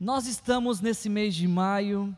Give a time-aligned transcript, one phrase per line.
[0.00, 2.16] Nós estamos nesse mês de maio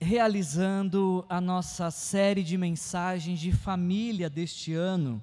[0.00, 5.22] realizando a nossa série de mensagens de família deste ano.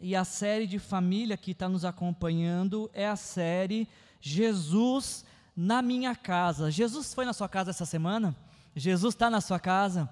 [0.00, 3.86] E a série de família que está nos acompanhando é a série
[4.18, 6.70] Jesus na minha casa.
[6.70, 8.34] Jesus foi na sua casa essa semana?
[8.74, 10.08] Jesus está na sua casa?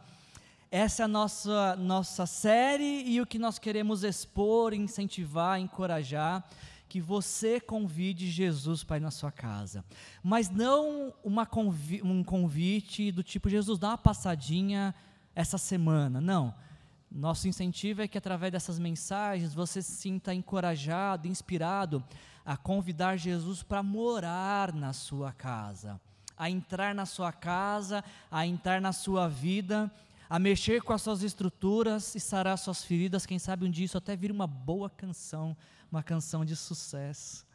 [0.70, 6.46] Essa é a nossa, nossa série e o que nós queremos expor, incentivar, encorajar
[6.88, 9.84] que você convide Jesus para ir na sua casa.
[10.22, 11.12] Mas não
[11.50, 14.94] convi um convite do tipo, Jesus, dá uma passadinha
[15.34, 16.20] essa semana.
[16.20, 16.54] Não.
[17.10, 22.02] Nosso incentivo é que através dessas mensagens você se sinta encorajado, inspirado
[22.44, 26.00] a convidar Jesus para morar na sua casa,
[26.36, 29.90] a entrar na sua casa, a entrar na sua vida,
[30.28, 33.24] a mexer com as suas estruturas e sarar suas feridas.
[33.24, 35.56] Quem sabe um dia isso até vira uma boa canção
[35.94, 37.46] uma canção de sucesso.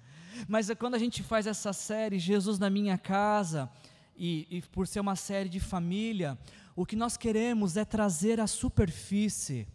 [0.47, 3.69] Mas é quando a gente faz essa série, Jesus na minha casa,
[4.15, 6.37] e, e por ser uma série de família,
[6.75, 9.67] o que nós queremos é trazer a superfície,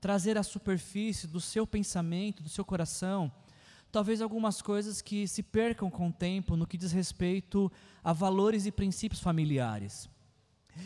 [0.00, 3.30] trazer a superfície do seu pensamento, do seu coração,
[3.92, 7.70] talvez algumas coisas que se percam com o tempo no que diz respeito
[8.02, 10.08] a valores e princípios familiares.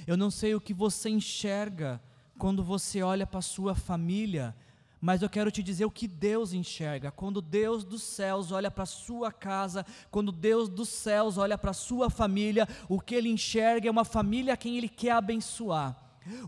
[0.06, 2.02] Eu não sei o que você enxerga
[2.36, 4.54] quando você olha para a sua família
[5.00, 7.10] mas eu quero te dizer o que Deus enxerga.
[7.10, 11.70] Quando Deus dos céus olha para a sua casa, quando Deus dos céus olha para
[11.70, 15.96] a sua família, o que ele enxerga é uma família a quem ele quer abençoar.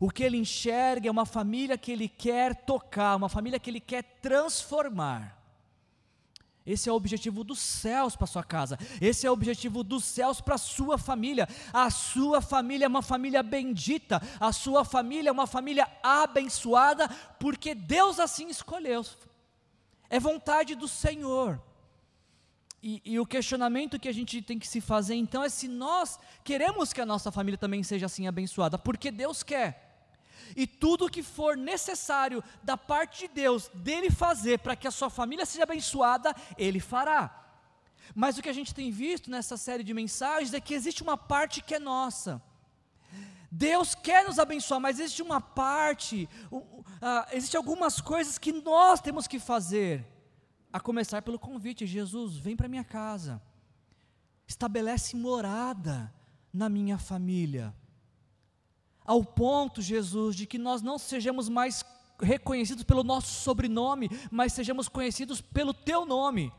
[0.01, 3.81] O que ele enxerga é uma família que ele quer tocar, uma família que ele
[3.81, 5.40] quer transformar.
[6.67, 8.79] Esse é o objetivo dos céus para sua casa.
[9.01, 11.49] Esse é o objetivo dos céus para sua família.
[11.73, 14.21] A sua família é uma família bendita.
[14.39, 17.09] A sua família é uma família abençoada,
[17.39, 19.05] porque Deus assim escolheu.
[20.11, 21.61] É vontade do Senhor.
[22.83, 26.19] E, e, o questionamento que a gente tem que se fazer então é se nós
[26.43, 29.90] queremos que a nossa família também seja assim abençoada, porque Deus quer
[30.57, 34.91] e tudo o que for necessário da parte de Deus, dele fazer para que a
[34.91, 37.37] sua família seja abençoada, ele fará.
[38.15, 41.17] Mas o que a gente tem visto nessa série de mensagens é que existe uma
[41.17, 42.43] parte que é nossa.
[43.51, 46.85] Deus quer nos abençoar, mas existe uma parte, uh, uh,
[47.33, 50.07] existe algumas coisas que nós temos que fazer.
[50.73, 53.43] A começar pelo convite: Jesus, vem para minha casa,
[54.47, 56.15] estabelece morada
[56.53, 57.75] na minha família
[59.11, 61.85] ao ponto, Jesus, de que nós não sejamos mais
[62.21, 66.53] reconhecidos pelo nosso sobrenome, mas sejamos conhecidos pelo teu nome.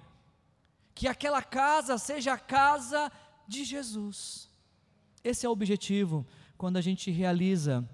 [0.94, 3.10] Que aquela casa seja a casa
[3.48, 4.50] de Jesus.
[5.24, 7.90] Esse é o objetivo quando a gente realiza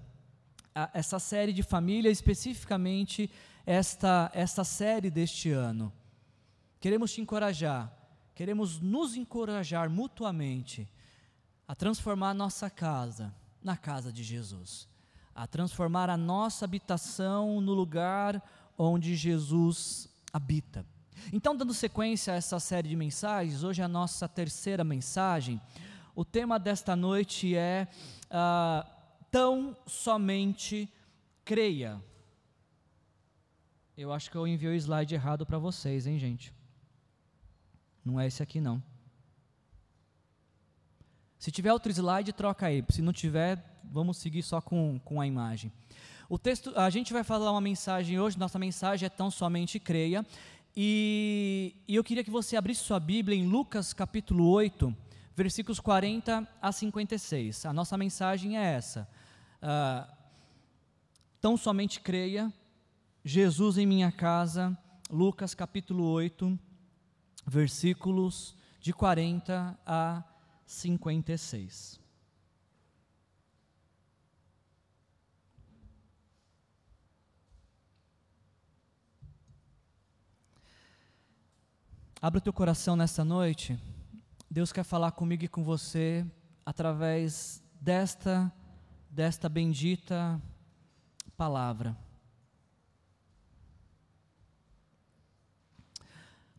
[0.74, 3.30] a, essa série de família, especificamente
[3.64, 5.92] esta, esta série deste ano.
[6.80, 7.96] Queremos te encorajar,
[8.34, 10.88] queremos nos encorajar mutuamente
[11.68, 13.32] a transformar a nossa casa
[13.68, 14.88] na casa de Jesus,
[15.34, 18.42] a transformar a nossa habitação no lugar
[18.78, 20.86] onde Jesus habita.
[21.30, 25.60] Então, dando sequência a essa série de mensagens, hoje é a nossa terceira mensagem.
[26.14, 27.86] O tema desta noite é
[28.30, 28.88] uh,
[29.30, 30.90] Tão Somente
[31.44, 32.02] Creia.
[33.94, 36.54] Eu acho que eu enviei o slide errado para vocês, hein, gente?
[38.02, 38.82] Não é esse aqui, não.
[41.38, 42.84] Se tiver outro slide, troca aí.
[42.88, 45.72] Se não tiver, vamos seguir só com, com a imagem.
[46.28, 50.26] O texto, a gente vai falar uma mensagem hoje, nossa mensagem é tão somente creia.
[50.76, 54.94] E, e eu queria que você abrisse sua Bíblia em Lucas capítulo 8,
[55.34, 57.66] versículos 40 a 56.
[57.66, 59.08] A nossa mensagem é essa.
[59.62, 60.12] Uh,
[61.40, 62.52] tão somente creia,
[63.24, 64.76] Jesus em minha casa,
[65.10, 66.58] Lucas capítulo 8,
[67.46, 70.37] versículos de 40 a 56.
[70.68, 71.98] 56.
[82.20, 83.80] Abra o teu coração nessa noite.
[84.50, 86.26] Deus quer falar comigo e com você
[86.66, 88.52] através desta
[89.10, 90.40] desta bendita
[91.34, 91.96] palavra.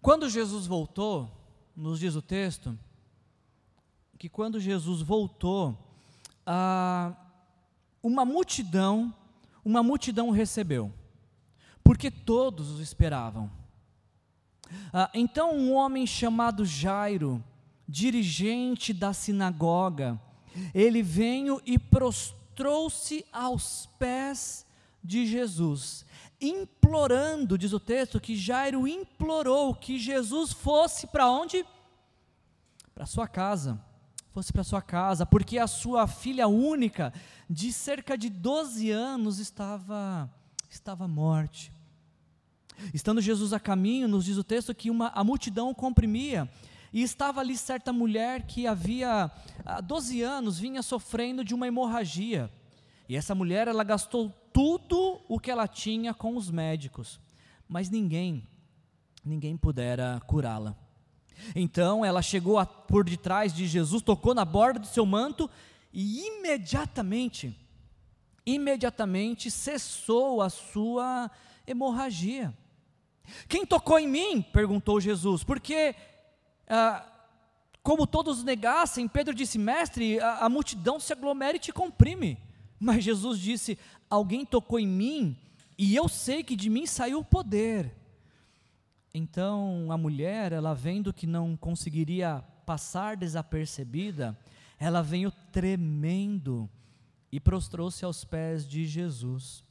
[0.01, 1.29] Quando Jesus voltou,
[1.75, 2.77] nos diz o texto,
[4.19, 5.77] que quando Jesus voltou,
[6.45, 7.15] ah,
[8.03, 9.15] uma multidão,
[9.63, 10.93] uma multidão o recebeu,
[11.81, 13.49] porque todos o esperavam.
[14.91, 17.41] Ah, então um homem chamado Jairo,
[17.87, 20.19] dirigente da sinagoga,
[20.73, 24.65] ele veio e prostrou-se aos pés
[25.01, 26.05] de Jesus,
[26.41, 31.65] implorando, diz o texto, que Jairo implorou que Jesus fosse para onde?
[32.93, 33.87] Para sua casa
[34.31, 37.13] fosse para sua casa, porque a sua filha única,
[37.49, 40.29] de cerca de 12 anos, estava,
[40.69, 41.71] estava morte.
[42.93, 46.49] Estando Jesus a caminho, nos diz o texto que uma, a multidão o comprimia,
[46.91, 49.31] e estava ali certa mulher que havia
[49.65, 52.51] há 12 anos vinha sofrendo de uma hemorragia.
[53.07, 57.19] E essa mulher, ela gastou tudo o que ela tinha com os médicos,
[57.67, 58.47] mas ninguém,
[59.23, 60.75] ninguém pudera curá-la.
[61.55, 65.49] Então ela chegou a, por detrás de Jesus, tocou na borda do seu manto
[65.93, 67.57] e imediatamente,
[68.45, 71.29] imediatamente cessou a sua
[71.65, 72.53] hemorragia.
[73.47, 74.41] Quem tocou em mim?
[74.41, 75.95] perguntou Jesus, porque,
[76.67, 77.05] ah,
[77.83, 82.37] como todos negassem, Pedro disse: Mestre, a, a multidão se aglomera e te comprime.
[82.79, 83.77] Mas Jesus disse:
[84.09, 85.37] Alguém tocou em mim
[85.77, 87.98] e eu sei que de mim saiu o poder.
[89.13, 94.37] Então a mulher, ela vendo que não conseguiria passar desapercebida,
[94.77, 96.69] ela veio tremendo
[97.31, 99.63] e prostrou-se aos pés de Jesus.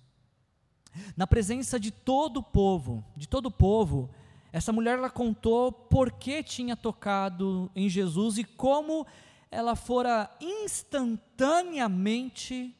[1.16, 4.10] Na presença de todo o povo, de todo o povo,
[4.52, 9.06] essa mulher ela contou por que tinha tocado em Jesus e como
[9.50, 12.74] ela fora instantaneamente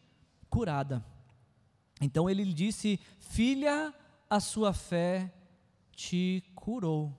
[0.51, 1.05] curada.
[2.01, 3.95] Então ele lhe disse: Filha,
[4.29, 5.33] a sua fé
[5.99, 7.13] te curou.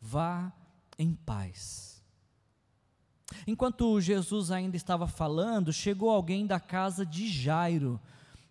[0.00, 0.50] Vá
[0.98, 2.02] em paz.
[3.46, 8.00] Enquanto Jesus ainda estava falando, chegou alguém da casa de Jairo,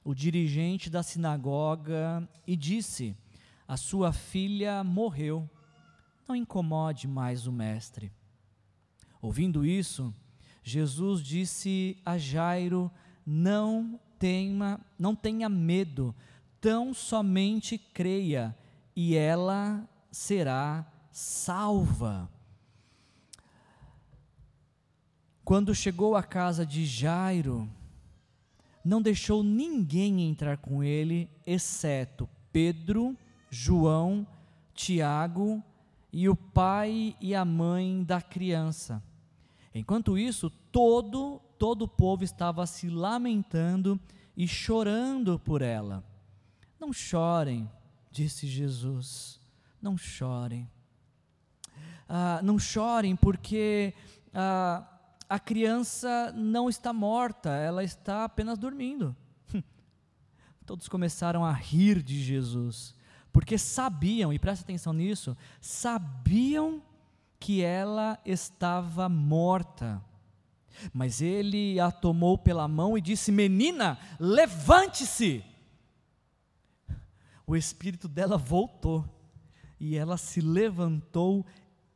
[0.04, 3.18] o dirigente da sinagoga, e disse:
[3.68, 5.50] A sua filha morreu.
[6.28, 8.12] Não incomode mais o mestre.
[9.22, 10.14] Ouvindo isso,
[10.64, 12.92] Jesus disse a Jairo:
[13.26, 16.14] Não tenha, não tenha medo,
[16.62, 18.56] tão somente creia
[18.96, 22.30] e ela será salva.
[25.44, 27.70] Quando chegou à casa de Jairo,
[28.84, 33.18] não deixou ninguém entrar com ele, exceto Pedro,
[33.50, 34.26] João,
[34.74, 35.62] Tiago
[36.12, 39.04] e o pai e a mãe da criança.
[39.74, 43.98] Enquanto isso, todo todo o povo estava se lamentando
[44.36, 46.04] e chorando por ela.
[46.78, 47.70] Não chorem,
[48.14, 49.40] disse Jesus,
[49.82, 50.70] não chorem.
[52.08, 53.94] Ah, não chorem porque
[54.32, 54.88] ah,
[55.28, 59.16] a criança não está morta, ela está apenas dormindo.
[60.64, 62.96] Todos começaram a rir de Jesus,
[63.32, 66.84] porque sabiam, e presta atenção nisso, sabiam
[67.40, 70.00] que ela estava morta.
[70.94, 75.44] Mas ele a tomou pela mão e disse: Menina, levante-se
[77.46, 79.06] o espírito dela voltou
[79.80, 81.46] e ela se levantou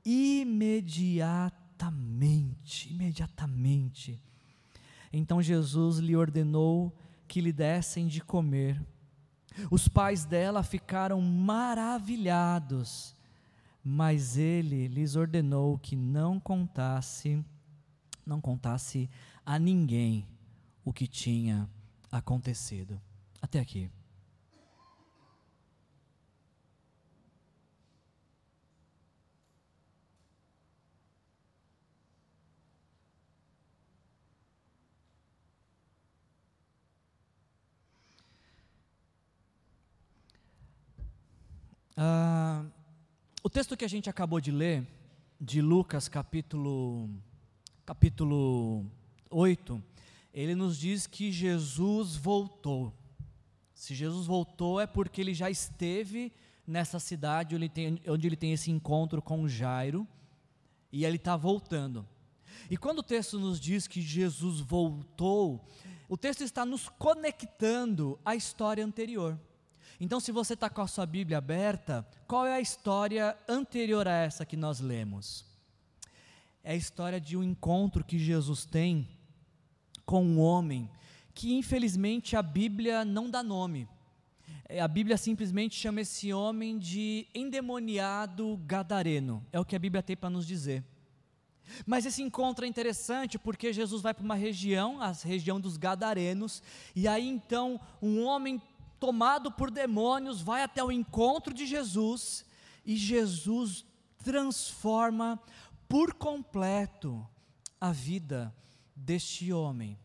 [0.03, 4.19] imediatamente, imediatamente.
[5.11, 6.95] Então Jesus lhe ordenou
[7.27, 8.79] que lhe dessem de comer.
[9.71, 13.15] Os pais dela ficaram maravilhados,
[13.83, 17.43] mas ele lhes ordenou que não contasse,
[18.25, 19.09] não contasse
[19.45, 20.27] a ninguém
[20.83, 21.67] o que tinha
[22.11, 23.01] acontecido.
[23.41, 23.89] Até aqui.
[41.99, 42.63] Ah,
[43.41, 44.85] o texto que a gente acabou de ler,
[45.41, 47.09] de Lucas capítulo,
[47.83, 48.85] capítulo
[49.31, 49.83] 8,
[50.31, 52.93] ele nos diz que Jesus voltou.
[53.73, 56.31] Se Jesus voltou é porque ele já esteve
[56.67, 60.07] nessa cidade onde ele tem, onde ele tem esse encontro com Jairo,
[60.91, 62.07] e ele está voltando.
[62.69, 65.67] E quando o texto nos diz que Jesus voltou,
[66.07, 69.39] o texto está nos conectando à história anterior.
[69.99, 74.13] Então, se você está com a sua Bíblia aberta, qual é a história anterior a
[74.13, 75.43] essa que nós lemos?
[76.63, 79.07] É a história de um encontro que Jesus tem
[80.05, 80.89] com um homem
[81.33, 83.87] que, infelizmente, a Bíblia não dá nome.
[84.69, 89.45] É, a Bíblia simplesmente chama esse homem de endemoniado gadareno.
[89.51, 90.83] É o que a Bíblia tem para nos dizer.
[91.85, 96.61] Mas esse encontro é interessante porque Jesus vai para uma região, a região dos Gadarenos,
[96.95, 98.61] e aí então um homem
[98.99, 102.45] tomado por demônios, vai até o encontro de Jesus
[102.85, 103.85] e Jesus
[104.23, 105.39] transforma
[105.87, 107.25] por completo
[107.79, 108.53] a vida
[108.95, 109.97] deste homem.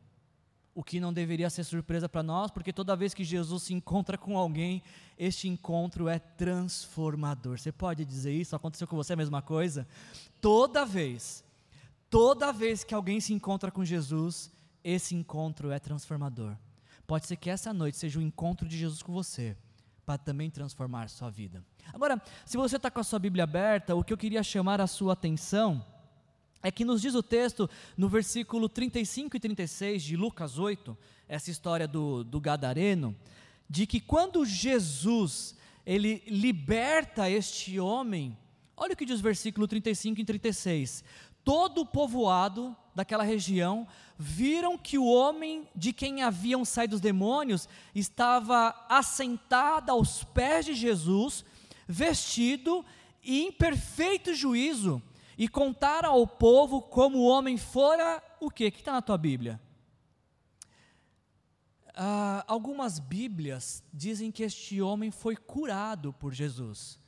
[0.74, 4.16] O que não deveria ser surpresa para nós, porque toda vez que Jesus se encontra
[4.16, 4.82] com alguém,
[5.18, 7.58] este encontro é transformador.
[7.58, 8.56] Você pode dizer isso?
[8.56, 9.86] Aconteceu com você a mesma coisa?
[10.40, 11.44] Toda vez,
[12.12, 14.52] Toda vez que alguém se encontra com Jesus,
[14.84, 16.54] esse encontro é transformador.
[17.12, 19.54] Pode ser que essa noite seja o encontro de Jesus com você,
[20.06, 21.62] para também transformar sua vida.
[21.92, 24.86] Agora, se você está com a sua Bíblia aberta, o que eu queria chamar a
[24.86, 25.84] sua atenção
[26.62, 30.96] é que nos diz o texto, no versículo 35 e 36 de Lucas 8,
[31.28, 33.14] essa história do, do Gadareno,
[33.68, 35.54] de que quando Jesus
[35.84, 38.38] ele liberta este homem,
[38.74, 41.04] olha o que diz o versículo 35 e 36.
[41.44, 43.86] Todo o povoado daquela região
[44.18, 50.74] viram que o homem de quem haviam saído os demônios estava assentado aos pés de
[50.74, 51.44] Jesus,
[51.88, 52.84] vestido
[53.22, 55.02] e em perfeito juízo,
[55.36, 58.70] e contaram ao povo como o homem fora o quê?
[58.70, 59.60] Que está na tua Bíblia?
[61.94, 67.01] Ah, algumas Bíblias dizem que este homem foi curado por Jesus.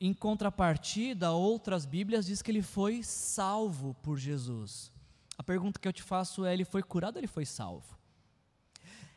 [0.00, 4.90] Em contrapartida, outras Bíblias dizem que ele foi salvo por Jesus.
[5.36, 7.98] A pergunta que eu te faço é: ele foi curado ou ele foi salvo?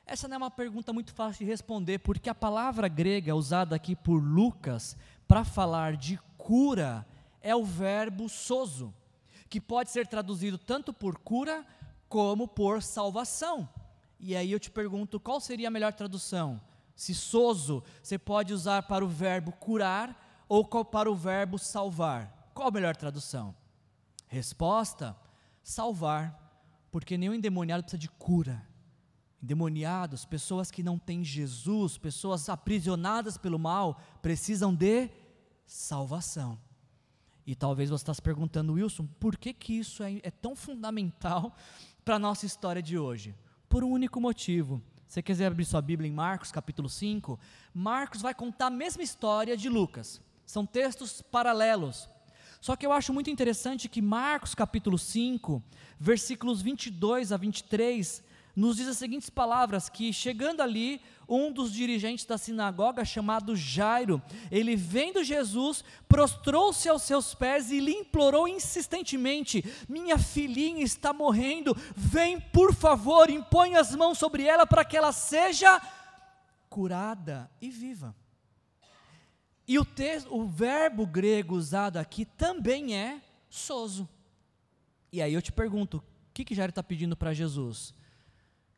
[0.05, 3.95] Essa não é uma pergunta muito fácil de responder, porque a palavra grega usada aqui
[3.95, 7.07] por Lucas para falar de cura
[7.41, 8.93] é o verbo sozo,
[9.49, 11.65] que pode ser traduzido tanto por cura
[12.09, 13.69] como por salvação.
[14.19, 16.59] E aí eu te pergunto, qual seria a melhor tradução?
[16.95, 22.51] Se sozo você pode usar para o verbo curar ou para o verbo salvar?
[22.53, 23.55] Qual a melhor tradução?
[24.27, 25.15] Resposta:
[25.63, 26.39] salvar,
[26.91, 28.67] porque nenhum endemoniado precisa de cura.
[29.41, 35.09] Endemoniados, pessoas que não têm Jesus, pessoas aprisionadas pelo mal, precisam de
[35.65, 36.57] salvação.
[37.45, 41.55] E talvez você está se perguntando, Wilson, por que, que isso é, é tão fundamental
[42.05, 43.35] para a nossa história de hoje?
[43.67, 44.81] Por um único motivo.
[45.07, 47.37] Se você quiser abrir sua Bíblia em Marcos, capítulo 5,
[47.73, 50.21] Marcos vai contar a mesma história de Lucas.
[50.53, 52.07] São textos paralelos.
[52.61, 55.63] Só que eu acho muito interessante que Marcos capítulo 5,
[55.99, 58.23] versículos 22 a 23,
[58.55, 64.21] nos diz as seguintes palavras: que chegando ali, um dos dirigentes da sinagoga, chamado Jairo,
[64.51, 71.75] ele vendo Jesus, prostrou-se aos seus pés e lhe implorou insistentemente: Minha filhinha está morrendo,
[71.95, 75.81] vem por favor, impõe as mãos sobre ela para que ela seja
[76.69, 78.15] curada e viva.
[79.67, 84.07] E o, texto, o verbo grego usado aqui também é soso.
[85.11, 86.03] E aí eu te pergunto: o
[86.33, 87.93] que, que Jairo está pedindo para Jesus?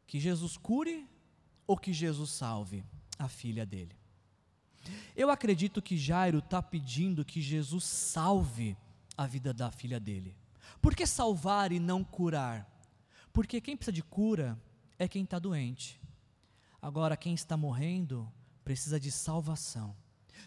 [0.06, 1.08] Que Jesus cure
[1.66, 2.84] ou que Jesus salve
[3.18, 3.96] a filha dele?
[5.16, 8.78] Eu acredito que Jairo está pedindo que Jesus salve
[9.18, 10.36] a vida da filha dele.
[10.82, 12.70] Por que salvar e não curar?
[13.34, 14.60] Porque quem precisa de cura
[15.00, 16.00] é quem está doente.
[16.82, 18.32] Agora, quem está morrendo
[18.64, 19.96] precisa de salvação.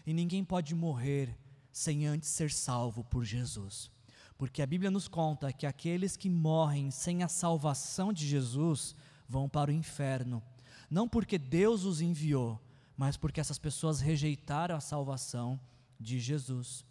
[0.05, 1.37] E ninguém pode morrer
[1.71, 3.91] sem antes ser salvo por Jesus.
[4.37, 8.95] Porque a Bíblia nos conta que aqueles que morrem sem a salvação de Jesus
[9.27, 10.41] vão para o inferno.
[10.89, 12.59] Não porque Deus os enviou,
[12.95, 15.59] mas porque essas pessoas rejeitaram a salvação
[15.99, 16.85] de Jesus.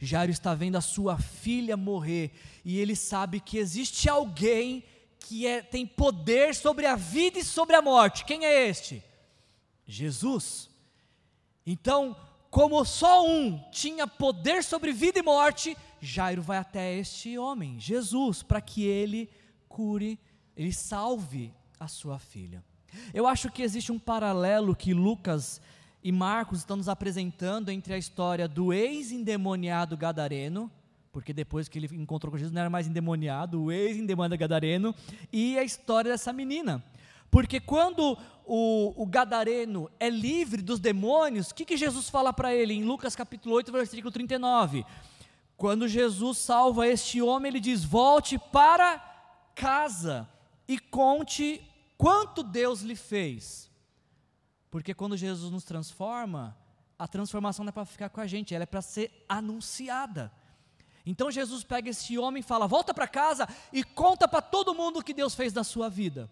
[0.00, 2.32] Jairo está vendo a sua filha morrer
[2.64, 4.84] e ele sabe que existe alguém
[5.20, 8.24] que é, tem poder sobre a vida e sobre a morte.
[8.24, 9.02] Quem é este?
[9.86, 10.71] Jesus.
[11.66, 12.16] Então,
[12.50, 18.42] como só um tinha poder sobre vida e morte, Jairo vai até este homem, Jesus,
[18.42, 19.30] para que ele
[19.68, 20.18] cure,
[20.56, 22.62] ele salve a sua filha.
[23.14, 25.60] Eu acho que existe um paralelo que Lucas
[26.02, 30.70] e Marcos estão nos apresentando entre a história do ex-endemoniado gadareno,
[31.12, 34.94] porque depois que ele encontrou com Jesus não era mais endemoniado, o ex-endemoniado gadareno,
[35.32, 36.82] e a história dessa menina.
[37.32, 42.54] Porque quando o, o gadareno é livre dos demônios, o que, que Jesus fala para
[42.54, 44.84] ele em Lucas capítulo 8, versículo 39?
[45.56, 48.98] Quando Jesus salva este homem, ele diz: Volte para
[49.54, 50.28] casa
[50.68, 53.70] e conte quanto Deus lhe fez.
[54.70, 56.54] Porque quando Jesus nos transforma,
[56.98, 60.30] a transformação não é para ficar com a gente, ela é para ser anunciada.
[61.06, 64.98] Então Jesus pega esse homem e fala: Volta para casa e conta para todo mundo
[64.98, 66.28] o que Deus fez na sua vida.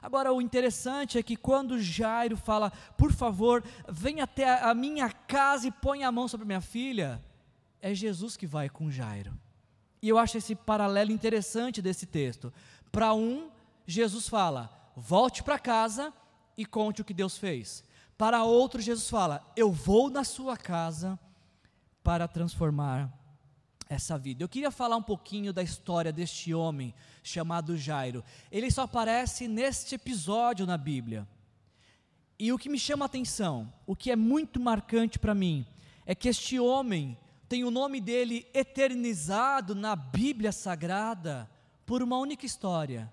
[0.00, 5.68] Agora, o interessante é que quando Jairo fala, por favor, venha até a minha casa
[5.68, 7.22] e põe a mão sobre minha filha,
[7.80, 9.32] é Jesus que vai com Jairo.
[10.00, 12.52] E eu acho esse paralelo interessante desse texto.
[12.90, 13.50] Para um,
[13.86, 16.12] Jesus fala, volte para casa
[16.56, 17.84] e conte o que Deus fez.
[18.16, 21.18] Para outro, Jesus fala, eu vou na sua casa
[22.02, 23.12] para transformar
[23.88, 24.42] essa vida.
[24.42, 28.24] Eu queria falar um pouquinho da história deste homem chamado Jairo.
[28.50, 31.26] Ele só aparece neste episódio na Bíblia.
[32.38, 35.66] E o que me chama a atenção, o que é muito marcante para mim,
[36.04, 37.16] é que este homem,
[37.48, 41.48] tem o nome dele eternizado na Bíblia Sagrada
[41.84, 43.10] por uma única história: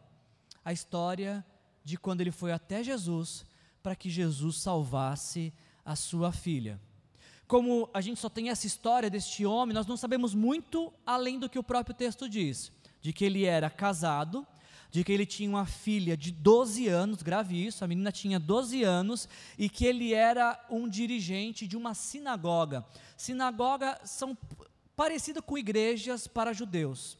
[0.65, 1.45] a história
[1.83, 3.45] de quando ele foi até Jesus
[3.81, 5.53] para que Jesus salvasse
[5.85, 6.79] a sua filha.
[7.47, 11.49] Como a gente só tem essa história deste homem, nós não sabemos muito além do
[11.49, 12.71] que o próprio texto diz:
[13.01, 14.45] de que ele era casado,
[14.89, 18.83] de que ele tinha uma filha de 12 anos, grave isso, a menina tinha 12
[18.83, 22.85] anos, e que ele era um dirigente de uma sinagoga.
[23.17, 24.37] Sinagoga são
[24.95, 27.17] parecidas com igrejas para judeus.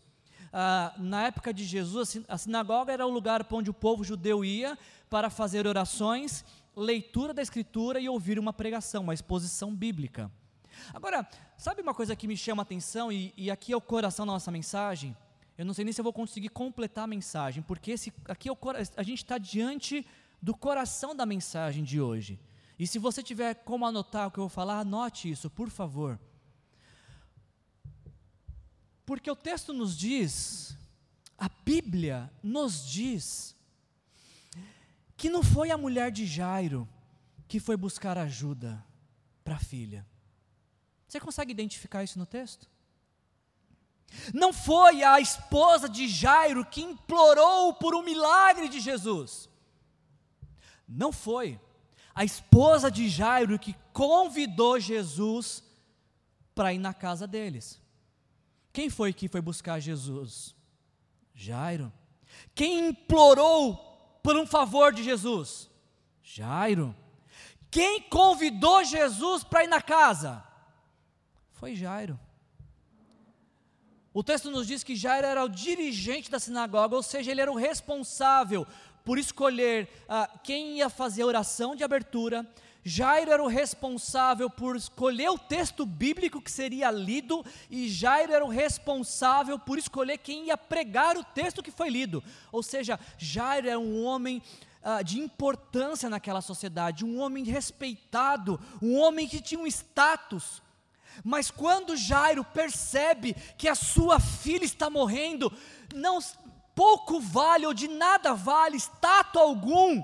[0.54, 4.78] Ah, na época de Jesus, a sinagoga era o lugar onde o povo judeu ia
[5.10, 10.32] para fazer orações, leitura da Escritura e ouvir uma pregação, uma exposição bíblica.
[10.94, 11.28] Agora,
[11.58, 14.34] sabe uma coisa que me chama a atenção, e, e aqui é o coração da
[14.34, 15.16] nossa mensagem?
[15.58, 18.52] Eu não sei nem se eu vou conseguir completar a mensagem, porque esse, aqui é
[18.52, 18.58] o,
[18.98, 20.06] a gente está diante
[20.42, 22.40] do coração da mensagem de hoje.
[22.78, 26.20] E se você tiver como anotar o que eu vou falar, anote isso, por favor.
[29.06, 30.76] Porque o texto nos diz,
[31.38, 33.53] a Bíblia nos diz,
[35.24, 36.86] que não foi a mulher de Jairo
[37.48, 38.86] que foi buscar ajuda
[39.42, 40.06] para a filha.
[41.08, 42.70] Você consegue identificar isso no texto?
[44.34, 49.48] Não foi a esposa de Jairo que implorou por um milagre de Jesus.
[50.86, 51.58] Não foi
[52.14, 55.64] a esposa de Jairo que convidou Jesus
[56.54, 57.82] para ir na casa deles.
[58.74, 60.54] Quem foi que foi buscar Jesus?
[61.34, 61.94] Jairo.
[62.54, 63.93] Quem implorou
[64.24, 65.70] por um favor de Jesus?
[66.24, 66.96] Jairo.
[67.70, 70.44] Quem convidou Jesus para ir na casa?
[71.52, 72.18] Foi Jairo.
[74.14, 77.52] O texto nos diz que Jairo era o dirigente da sinagoga, ou seja, ele era
[77.52, 78.66] o responsável
[79.04, 82.48] por escolher uh, quem ia fazer a oração de abertura.
[82.86, 88.44] Jairo era o responsável por escolher o texto bíblico que seria lido, e Jairo era
[88.44, 92.24] o responsável por escolher quem ia pregar o texto que foi lido.
[92.52, 94.42] Ou seja, Jairo era um homem
[94.84, 100.62] uh, de importância naquela sociedade, um homem respeitado, um homem que tinha um status.
[101.24, 105.52] Mas quando Jairo percebe que a sua filha está morrendo,
[105.94, 106.20] não
[106.76, 110.04] pouco vale ou de nada vale status algum,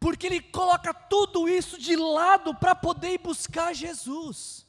[0.00, 4.66] porque ele coloca tudo isso de lado para poder ir buscar Jesus.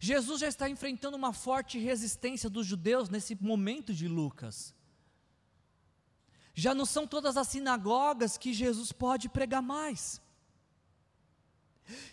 [0.00, 4.74] Jesus já está enfrentando uma forte resistência dos judeus nesse momento de Lucas.
[6.52, 10.20] Já não são todas as sinagogas que Jesus pode pregar mais.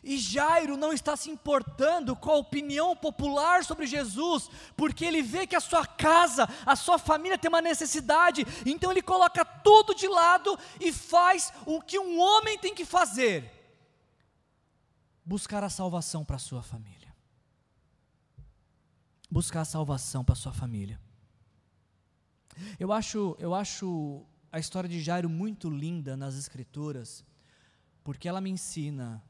[0.04, 5.46] E Jairo não está se importando com a opinião popular sobre Jesus, porque ele vê
[5.46, 10.08] que a sua casa, a sua família tem uma necessidade, então ele coloca tudo de
[10.08, 13.52] lado e faz o que um homem tem que fazer:
[15.26, 16.98] buscar a salvação para a sua família.
[19.30, 21.00] Buscar a salvação para a sua família.
[22.80, 27.26] Eu acho, eu acho a história de Jairo muito linda nas Escrituras,
[28.04, 29.24] porque ela me ensina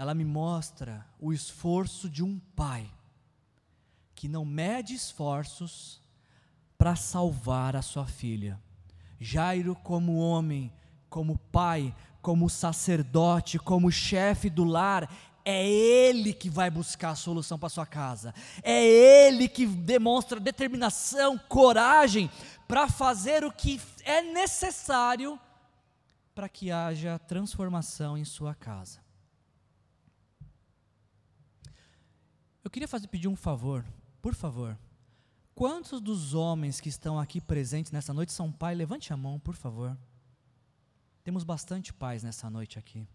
[0.00, 2.90] ela me mostra o esforço de um pai
[4.14, 6.00] que não mede esforços
[6.78, 8.58] para salvar a sua filha.
[9.20, 10.72] Jairo, como homem,
[11.10, 15.06] como pai, como sacerdote, como chefe do lar,
[15.44, 18.34] é ele que vai buscar a solução para sua casa.
[18.62, 22.30] É ele que demonstra determinação, coragem
[22.66, 25.38] para fazer o que é necessário
[26.34, 28.99] para que haja transformação em sua casa.
[32.62, 33.84] Eu queria fazer, pedir um favor,
[34.20, 34.78] por favor.
[35.54, 38.74] Quantos dos homens que estão aqui presentes nessa noite são pai?
[38.74, 39.96] Levante a mão, por favor.
[41.22, 43.06] Temos bastante pais nessa noite aqui.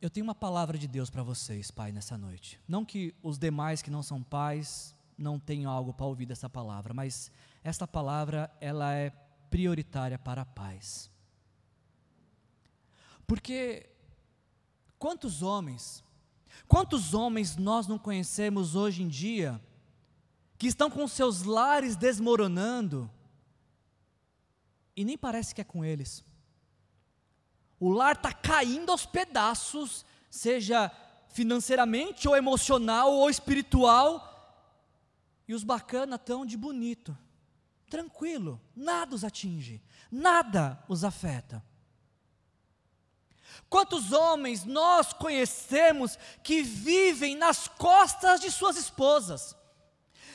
[0.00, 2.60] Eu tenho uma palavra de Deus para vocês, pai, nessa noite.
[2.66, 6.92] Não que os demais que não são pais não tenham algo para ouvir dessa palavra,
[6.92, 7.30] mas
[7.62, 9.10] esta palavra ela é
[9.48, 11.10] prioritária para pais.
[13.26, 13.88] Porque
[14.98, 16.02] quantos homens
[16.68, 19.60] Quantos homens nós não conhecemos hoje em dia
[20.58, 23.10] que estão com seus lares desmoronando
[24.96, 26.24] e nem parece que é com eles?
[27.80, 30.90] O lar está caindo aos pedaços, seja
[31.30, 34.28] financeiramente ou emocional ou espiritual,
[35.48, 37.16] e os bacana estão de bonito,
[37.90, 41.62] tranquilo, nada os atinge, nada os afeta.
[43.68, 49.56] Quantos homens nós conhecemos que vivem nas costas de suas esposas,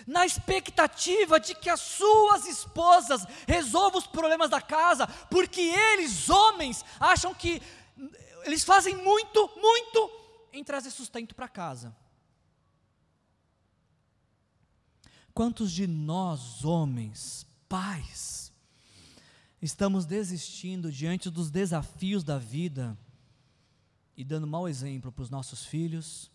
[0.06, 6.84] na expectativa de que as suas esposas resolvam os problemas da casa, porque eles, homens,
[7.00, 7.62] acham que
[8.44, 10.12] eles fazem muito, muito
[10.54, 11.96] em trazer sustento para casa.
[15.34, 18.52] Quantos de nós, homens, pais,
[19.62, 22.98] estamos desistindo diante dos desafios da vida
[24.18, 26.30] e dando mau exemplo para os nossos filhos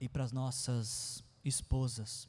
[0.00, 2.28] e para as nossas esposas?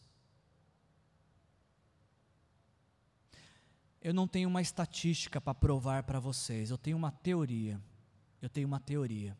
[4.00, 7.82] Eu não tenho uma estatística para provar para vocês, eu tenho uma teoria.
[8.42, 9.38] Eu tenho uma teoria.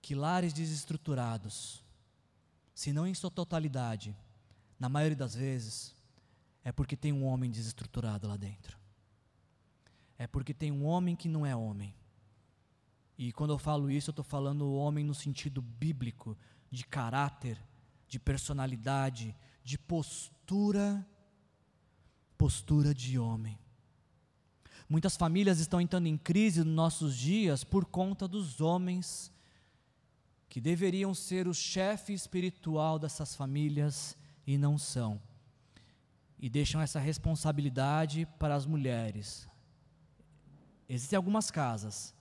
[0.00, 1.84] Que lares desestruturados,
[2.74, 4.16] se não em sua totalidade,
[4.80, 5.94] na maioria das vezes,
[6.64, 8.76] é porque tem um homem desestruturado lá dentro.
[10.18, 11.94] É porque tem um homem que não é homem.
[13.16, 16.36] E quando eu falo isso, eu estou falando homem no sentido bíblico,
[16.70, 17.58] de caráter,
[18.08, 21.06] de personalidade, de postura
[22.42, 23.56] postura de homem.
[24.88, 29.32] Muitas famílias estão entrando em crise nos nossos dias por conta dos homens
[30.48, 35.22] que deveriam ser o chefe espiritual dessas famílias e não são.
[36.36, 39.48] E deixam essa responsabilidade para as mulheres.
[40.88, 42.12] Existem algumas casas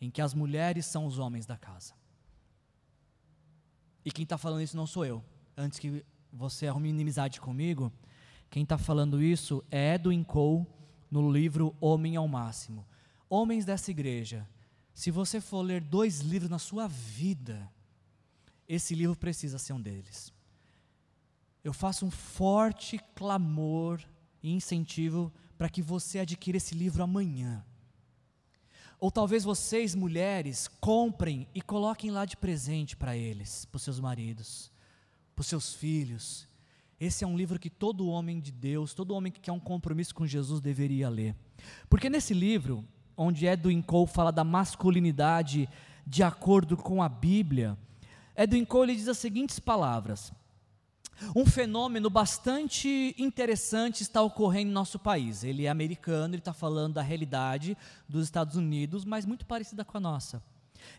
[0.00, 1.94] em que as mulheres são os homens da casa.
[4.04, 5.24] E quem está falando isso não sou eu.
[5.56, 7.92] Antes que você arrume inimizade comigo,
[8.50, 10.66] quem está falando isso é Edwin Cole,
[11.10, 12.86] no livro Homem ao Máximo.
[13.28, 14.48] Homens dessa igreja,
[14.94, 17.70] se você for ler dois livros na sua vida,
[18.66, 20.32] esse livro precisa ser um deles.
[21.62, 24.00] Eu faço um forte clamor
[24.42, 27.64] e incentivo para que você adquira esse livro amanhã.
[29.00, 34.00] Ou talvez vocês, mulheres, comprem e coloquem lá de presente para eles, para os seus
[34.00, 34.72] maridos,
[35.34, 36.48] para os seus filhos,
[37.00, 40.14] esse é um livro que todo homem de Deus, todo homem que quer um compromisso
[40.14, 41.34] com Jesus deveria ler.
[41.88, 42.84] Porque nesse livro,
[43.16, 45.68] onde Edwin Cole fala da masculinidade
[46.04, 47.78] de acordo com a Bíblia,
[48.36, 50.32] Edwin Cole diz as seguintes palavras:
[51.34, 55.44] Um fenômeno bastante interessante está ocorrendo em nosso país.
[55.44, 57.76] Ele é americano, ele está falando da realidade
[58.08, 60.42] dos Estados Unidos, mas muito parecida com a nossa.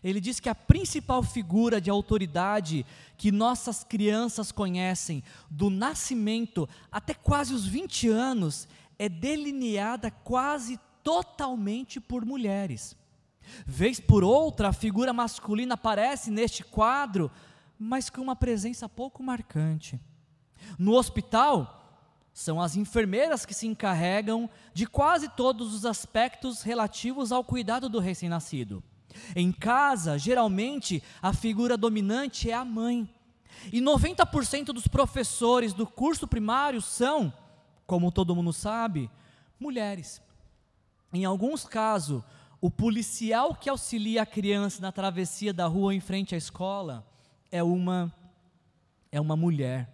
[0.02, 2.84] Ele diz que a principal figura de autoridade
[3.16, 11.98] que nossas crianças conhecem, do nascimento até quase os 20 anos, é delineada quase totalmente
[12.00, 12.96] por mulheres.
[13.66, 17.30] Vez por outra, a figura masculina aparece neste quadro,
[17.82, 19.98] mas com uma presença pouco marcante.
[20.78, 21.78] No hospital,
[22.30, 27.98] são as enfermeiras que se encarregam de quase todos os aspectos relativos ao cuidado do
[27.98, 28.84] recém-nascido.
[29.34, 33.08] Em casa, geralmente, a figura dominante é a mãe.
[33.72, 37.32] E 90% dos professores do curso primário são,
[37.86, 39.10] como todo mundo sabe,
[39.58, 40.20] mulheres.
[41.14, 42.22] Em alguns casos,
[42.60, 47.09] o policial que auxilia a criança na travessia da rua em frente à escola
[47.50, 48.12] é uma
[49.12, 49.88] é uma mulher.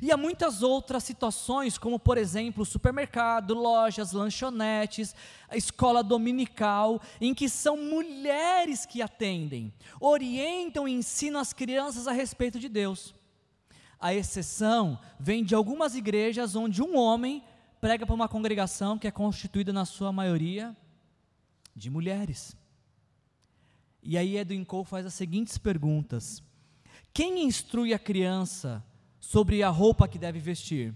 [0.00, 5.14] E há muitas outras situações, como por exemplo, supermercado, lojas, lanchonetes,
[5.48, 12.12] a escola dominical, em que são mulheres que atendem, orientam e ensinam as crianças a
[12.12, 13.12] respeito de Deus.
[13.98, 17.42] A exceção vem de algumas igrejas onde um homem
[17.80, 20.76] prega para uma congregação que é constituída na sua maioria
[21.74, 22.56] de mulheres.
[24.02, 26.42] E aí Edwin Cole faz as seguintes perguntas:
[27.12, 28.82] Quem instrui a criança
[29.20, 30.94] sobre a roupa que deve vestir?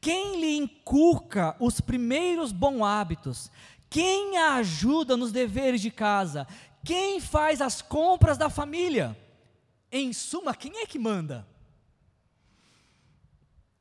[0.00, 3.50] Quem lhe inculca os primeiros bons hábitos?
[3.88, 6.46] Quem a ajuda nos deveres de casa?
[6.84, 9.16] Quem faz as compras da família?
[9.90, 11.46] Em suma, quem é que manda?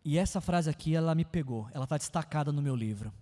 [0.03, 3.13] E essa frase aqui, ela me pegou, ela está destacada no meu livro.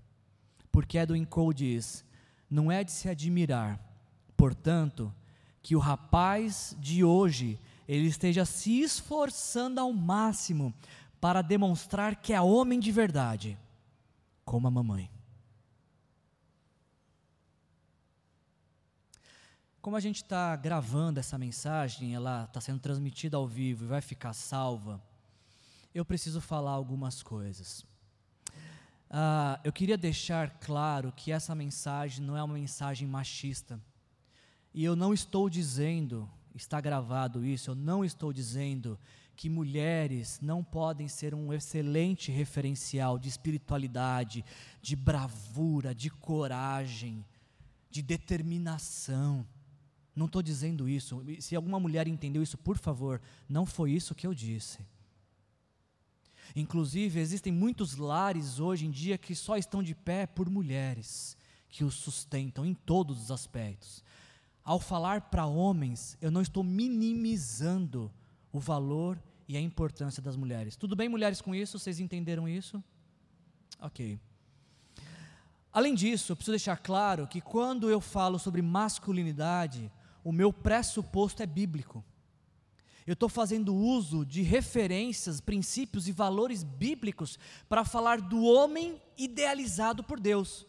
[0.72, 2.06] Porque Edwin Cole diz:
[2.50, 3.80] Não é de se admirar,
[4.36, 5.14] portanto,
[5.62, 10.74] que o rapaz de hoje ele esteja se esforçando ao máximo
[11.22, 13.58] para demonstrar que é homem de verdade,
[14.44, 15.10] como a mamãe.
[19.82, 24.02] Como a gente está gravando essa mensagem, ela está sendo transmitida ao vivo e vai
[24.02, 25.02] ficar salva,
[25.94, 27.86] eu preciso falar algumas coisas.
[29.10, 33.80] Ah, eu queria deixar claro que essa mensagem não é uma mensagem machista.
[34.74, 39.00] E eu não estou dizendo está gravado isso, eu não estou dizendo
[39.36, 44.44] que mulheres não podem ser um excelente referencial de espiritualidade,
[44.82, 47.24] de bravura, de coragem,
[47.90, 49.46] de determinação.
[50.16, 51.24] Não estou dizendo isso.
[51.40, 54.80] Se alguma mulher entendeu isso, por favor, não foi isso que eu disse.
[56.56, 61.38] Inclusive, existem muitos lares hoje em dia que só estão de pé por mulheres
[61.70, 64.04] que os sustentam em todos os aspectos.
[64.68, 68.12] Ao falar para homens, eu não estou minimizando
[68.52, 70.76] o valor e a importância das mulheres.
[70.76, 71.80] Tudo bem, mulheres, com isso?
[71.80, 72.84] Vocês entenderam isso?
[73.80, 74.20] Ok.
[75.72, 79.90] Além disso, eu preciso deixar claro que quando eu falo sobre masculinidade,
[80.22, 82.04] o meu pressuposto é bíblico.
[83.06, 90.04] Eu estou fazendo uso de referências, princípios e valores bíblicos para falar do homem idealizado
[90.04, 90.67] por Deus.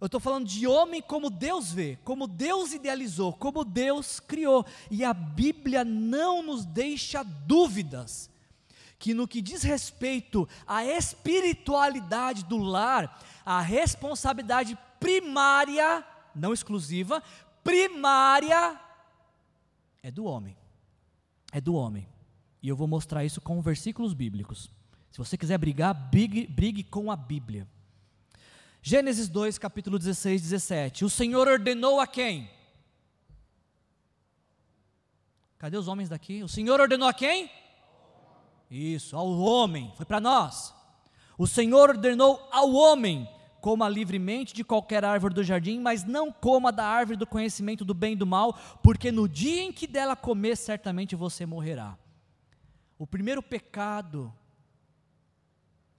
[0.00, 4.64] Eu estou falando de homem como Deus vê, como Deus idealizou, como Deus criou.
[4.90, 8.30] E a Bíblia não nos deixa dúvidas
[8.98, 17.22] que no que diz respeito à espiritualidade do lar, a responsabilidade primária, não exclusiva,
[17.64, 18.78] primária
[20.02, 20.56] é do homem.
[21.52, 22.06] É do homem.
[22.62, 24.70] E eu vou mostrar isso com versículos bíblicos.
[25.10, 27.66] Se você quiser brigar, brigue, brigue com a Bíblia.
[28.82, 31.04] Gênesis 2, capítulo 16, 17.
[31.04, 32.50] O Senhor ordenou a quem?
[35.58, 36.42] Cadê os homens daqui?
[36.42, 37.50] O Senhor ordenou a quem?
[38.70, 40.74] Isso, ao homem, foi para nós.
[41.36, 43.28] O Senhor ordenou ao homem:
[43.60, 47.92] coma livremente de qualquer árvore do jardim, mas não coma da árvore do conhecimento do
[47.92, 51.98] bem e do mal, porque no dia em que dela comer, certamente você morrerá.
[52.98, 54.32] O primeiro pecado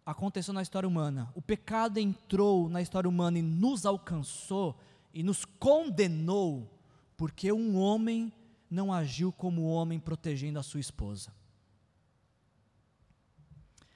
[0.05, 1.31] aconteceu na história humana.
[1.35, 4.77] O pecado entrou na história humana e nos alcançou
[5.13, 6.79] e nos condenou,
[7.17, 8.31] porque um homem
[8.69, 11.33] não agiu como homem protegendo a sua esposa.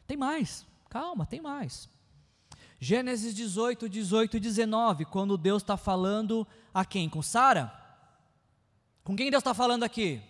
[0.05, 1.89] Tem mais, calma, tem mais.
[2.79, 7.09] Gênesis 18, 18 e 19, quando Deus está falando a quem?
[7.09, 7.73] Com Sara?
[9.03, 10.21] Com quem Deus está falando aqui?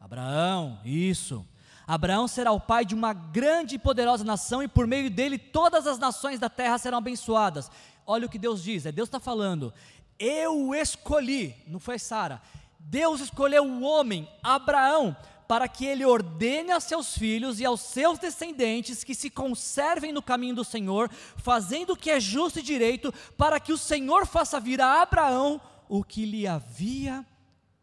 [0.00, 1.46] Abraão, isso.
[1.86, 5.86] Abraão será o pai de uma grande e poderosa nação, e por meio dele todas
[5.86, 7.70] as nações da terra serão abençoadas.
[8.06, 9.72] Olha o que Deus diz: é Deus está falando,
[10.18, 12.40] eu escolhi, não foi Sara.
[12.78, 15.16] Deus escolheu o homem, Abraão,
[15.46, 20.22] para que ele ordene a seus filhos e aos seus descendentes que se conservem no
[20.22, 24.58] caminho do Senhor, fazendo o que é justo e direito, para que o Senhor faça
[24.58, 27.24] vir a Abraão o que lhe havia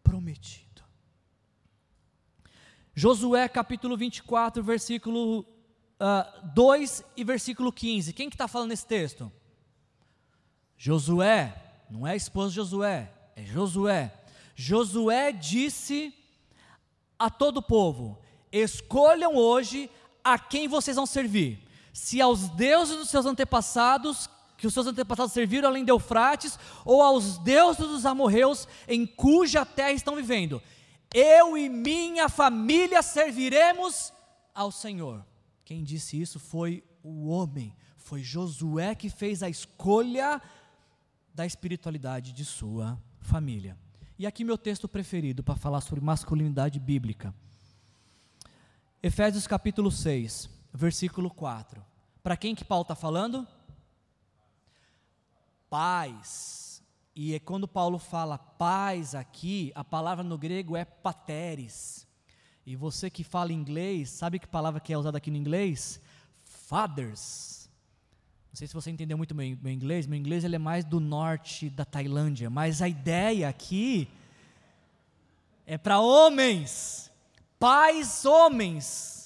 [0.04, 0.69] prometido.
[3.02, 5.46] Josué capítulo 24, versículo uh,
[6.02, 8.12] ah, 2 e versículo 15.
[8.12, 9.32] Quem que está falando esse texto?
[10.78, 11.56] Josué,
[11.90, 14.14] não é a esposa de Josué, é Josué.
[14.54, 16.14] Josué disse
[17.18, 18.20] a todo o povo:
[18.52, 19.90] escolham hoje
[20.22, 21.58] a quem vocês vão servir.
[21.94, 27.02] Se aos deuses dos seus antepassados, que os seus antepassados serviram além de Eufrates, ou
[27.02, 30.62] aos deuses dos amorreus em cuja terra estão vivendo
[31.14, 34.14] eu e minha família serviremos
[34.54, 35.26] ao Senhor.
[35.66, 40.42] Quem disse isso foi o homem, foi Josué que fez a escolha
[41.34, 43.78] da espiritualidade de sua família.
[44.18, 47.34] E aqui meu texto preferido para falar sobre masculinidade bíblica.
[49.02, 51.84] Efésios capítulo 6, versículo 4.
[52.22, 53.48] Para quem que Paulo está falando?
[55.70, 56.69] Pais
[57.22, 62.08] e é quando Paulo fala paz aqui, a palavra no grego é pateres.
[62.66, 66.00] E você que fala inglês, sabe que palavra que é usada aqui no inglês?
[66.46, 67.70] Fathers.
[68.50, 71.02] Não sei se você entendeu muito meu, meu inglês, meu inglês ele é mais do
[71.02, 74.08] norte da Tailândia, mas a ideia aqui
[75.66, 77.12] é para homens,
[77.60, 79.19] pais homens,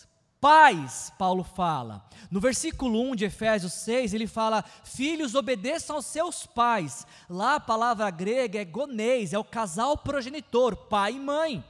[0.43, 2.03] Pais, Paulo fala.
[2.29, 7.07] No versículo 1 de Efésios 6, ele fala: Filhos, obedeçam aos seus pais.
[7.29, 11.63] Lá a palavra grega é gonês, é o casal progenitor, pai e mãe.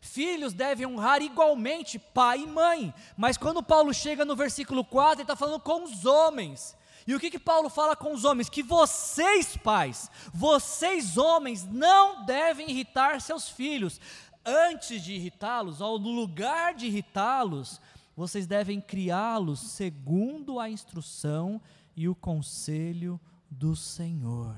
[0.00, 2.94] Filhos devem honrar igualmente pai e mãe.
[3.18, 6.74] Mas quando Paulo chega no versículo 4, ele está falando com os homens.
[7.06, 8.48] E o que, que Paulo fala com os homens?
[8.48, 14.00] Que vocês, pais, vocês, homens, não devem irritar seus filhos.
[14.42, 17.78] Antes de irritá-los, ou no lugar de irritá-los,
[18.16, 21.60] vocês devem criá-los segundo a instrução
[21.94, 24.56] e o conselho do Senhor.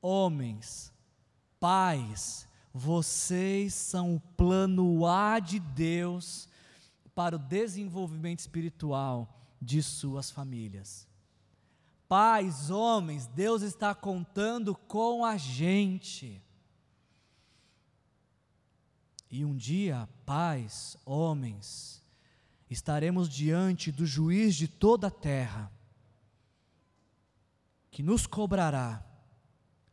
[0.00, 0.90] Homens,
[1.60, 6.48] pais, vocês são o plano A de Deus
[7.14, 9.28] para o desenvolvimento espiritual
[9.60, 11.06] de suas famílias.
[12.08, 16.42] Pais, homens, Deus está contando com a gente.
[19.30, 22.02] E um dia, pais, homens,
[22.68, 25.70] estaremos diante do juiz de toda a terra,
[27.90, 29.04] que nos cobrará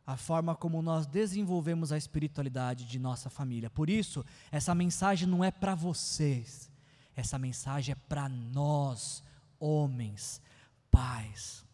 [0.06, 3.68] a forma como nós desenvolvemos a espiritualidade de nossa família.
[3.68, 6.70] Por isso, essa mensagem não é para vocês,
[7.14, 9.22] essa mensagem é para nós,
[9.60, 10.40] homens,
[10.90, 11.64] pais.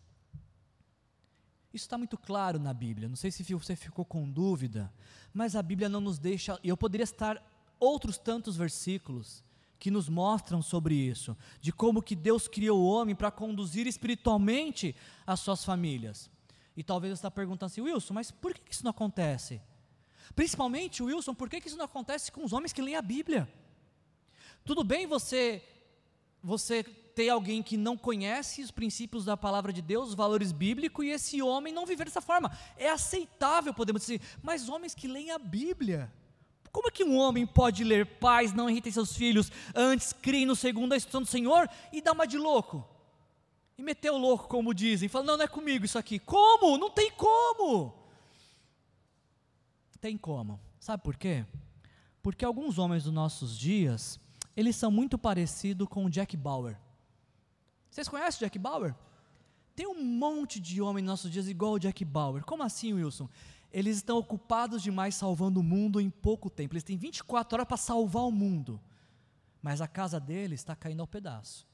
[1.72, 3.08] Isso está muito claro na Bíblia.
[3.08, 4.92] Não sei se você ficou com dúvida,
[5.32, 6.58] mas a Bíblia não nos deixa.
[6.62, 7.40] Eu poderia estar
[7.78, 9.42] outros tantos versículos
[9.78, 14.96] que nos mostram sobre isso, de como que Deus criou o homem para conduzir espiritualmente
[15.26, 16.30] as suas famílias.
[16.76, 19.60] E talvez você está perguntando assim, Wilson, mas por que isso não acontece?
[20.34, 23.48] Principalmente, Wilson, por que isso não acontece com os homens que leem a Bíblia?
[24.64, 25.62] Tudo bem você
[26.42, 31.04] você ter alguém que não conhece os princípios da palavra de Deus, os valores bíblicos,
[31.04, 32.50] e esse homem não viver dessa forma.
[32.76, 36.12] É aceitável, podemos dizer, mas homens que leem a Bíblia.
[36.74, 40.56] Como é que um homem pode ler pais, não irritem seus filhos, antes criem no
[40.56, 42.84] segundo a instrução do Senhor e dá uma de louco?
[43.78, 46.18] E meter o louco, como dizem, fala, não, não é comigo isso aqui.
[46.18, 46.76] Como?
[46.76, 47.94] Não tem como.
[50.00, 50.58] Tem como.
[50.80, 51.46] Sabe por quê?
[52.20, 54.18] Porque alguns homens dos nossos dias,
[54.56, 56.76] eles são muito parecidos com o Jack Bauer.
[57.88, 58.96] Vocês conhecem o Jack Bauer?
[59.76, 62.44] Tem um monte de homem nos nossos dias igual o Jack Bauer.
[62.44, 63.28] Como assim, Wilson?
[63.74, 66.74] Eles estão ocupados demais salvando o mundo em pouco tempo.
[66.74, 68.80] Eles têm 24 horas para salvar o mundo.
[69.60, 71.66] Mas a casa deles está caindo ao pedaço.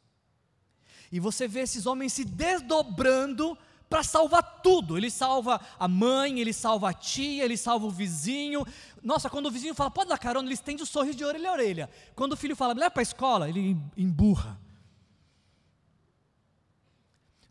[1.12, 4.96] E você vê esses homens se desdobrando para salvar tudo.
[4.96, 8.64] Ele salva a mãe, ele salva a tia, ele salva o vizinho.
[9.02, 11.52] Nossa, quando o vizinho fala, pode dar carona, ele estende o sorriso de orelha a
[11.52, 11.90] orelha.
[12.16, 14.58] Quando o filho fala, leva para a escola, ele emburra.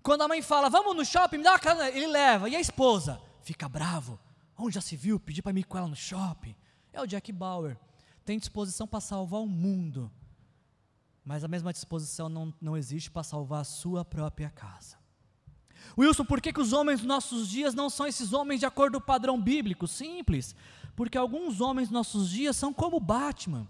[0.01, 2.49] Quando a mãe fala, vamos no shopping, me dá uma carona, ele leva.
[2.49, 4.19] E a esposa fica bravo.
[4.61, 6.53] Onde já se viu pedir para ir com ela no shopping?
[6.91, 7.77] É o Jack Bauer.
[8.25, 10.11] Tem disposição para salvar o mundo.
[11.23, 14.97] Mas a mesma disposição não, não existe para salvar a sua própria casa.
[15.97, 18.99] Wilson, por que, que os homens dos nossos dias não são esses homens de acordo
[18.99, 19.87] com o padrão bíblico?
[19.87, 20.53] Simples,
[20.95, 23.67] porque alguns homens dos nossos dias são como Batman.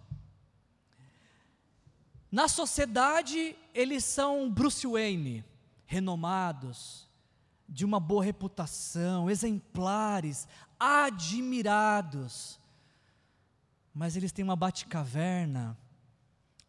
[2.32, 5.44] Na sociedade, eles são Bruce Wayne,
[5.86, 7.09] renomados,
[7.70, 10.48] de uma boa reputação, exemplares,
[10.80, 12.60] admirados.
[13.94, 15.78] Mas eles têm uma bate-caverna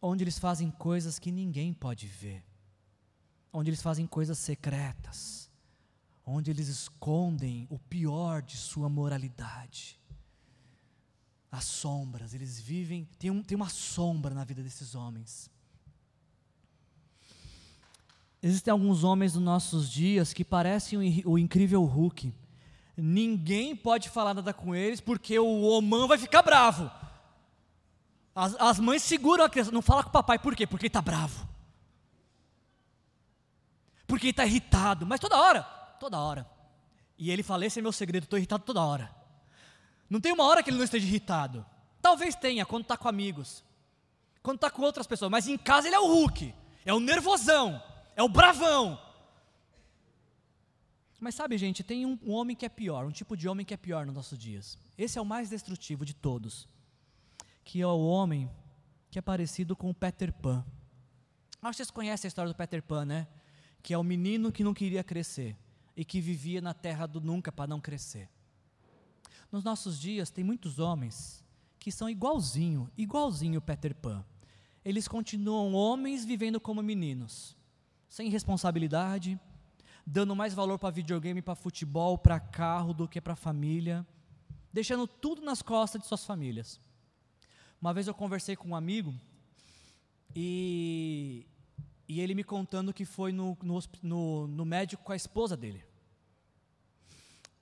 [0.00, 2.44] onde eles fazem coisas que ninguém pode ver
[3.52, 5.50] onde eles fazem coisas secretas,
[6.24, 9.98] onde eles escondem o pior de sua moralidade.
[11.50, 15.50] As sombras, eles vivem, tem, um, tem uma sombra na vida desses homens.
[18.42, 22.32] Existem alguns homens dos nossos dias que parecem o, o incrível Hulk.
[22.96, 26.90] Ninguém pode falar nada com eles porque o Oman vai ficar bravo.
[28.34, 30.66] As, as mães seguram a criança, não fala com o papai, por quê?
[30.66, 31.50] Porque ele está bravo
[34.10, 35.62] porque ele está irritado, mas toda hora,
[36.00, 36.44] toda hora.
[37.16, 39.08] E ele fala: esse é meu segredo, estou irritado toda hora.
[40.10, 41.64] Não tem uma hora que ele não esteja irritado.
[42.02, 43.62] Talvez tenha quando está com amigos,
[44.42, 46.52] quando está com outras pessoas, mas em casa ele é o Hulk,
[46.84, 47.80] é o nervosão,
[48.20, 49.00] é o bravão.
[51.18, 53.76] Mas sabe, gente, tem um, homem que é pior, um tipo de homem que é
[53.78, 54.78] pior nos nossos dias.
[54.96, 56.68] Esse é o mais destrutivo de todos,
[57.64, 58.50] que é o homem
[59.10, 60.64] que é parecido com o Peter Pan.
[61.62, 63.26] Acho que vocês conhecem a história do Peter Pan, né?
[63.82, 65.56] que é o menino que não queria crescer
[65.96, 68.28] e que vivia na terra do nunca para não crescer.
[69.50, 71.42] Nos nossos dias tem muitos homens
[71.78, 74.22] que são igualzinho, igualzinho Peter Pan.
[74.84, 77.56] Eles continuam homens vivendo como meninos,
[78.10, 79.40] sem responsabilidade,
[80.04, 84.04] dando mais valor para videogame, para futebol, para carro do que para família,
[84.72, 86.80] deixando tudo nas costas de suas famílias.
[87.80, 89.14] Uma vez eu conversei com um amigo
[90.34, 91.46] e
[92.08, 95.84] e ele me contando que foi no, no, no, no médico com a esposa dele.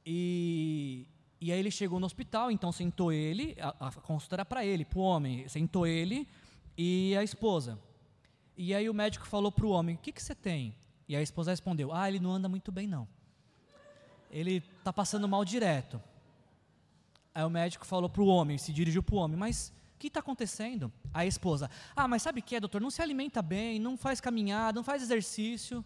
[0.06, 1.06] E,
[1.38, 4.86] e aí ele chegou no hospital, então sentou ele, a, a consulta era para ele,
[4.86, 6.26] para o homem, sentou ele
[6.78, 7.78] e a esposa.
[8.60, 10.74] E aí o médico falou para o homem: O que, que você tem?
[11.08, 13.06] E a esposa respondeu: Ah, ele não anda muito bem, não.
[14.32, 16.02] Ele está passando mal direto.
[17.32, 20.08] Aí o médico falou para o homem, se dirigiu para o homem: Mas o que
[20.08, 20.92] está acontecendo?
[21.14, 22.80] A esposa, ah, mas sabe o que é, doutor?
[22.80, 25.84] Não se alimenta bem, não faz caminhada, não faz exercício.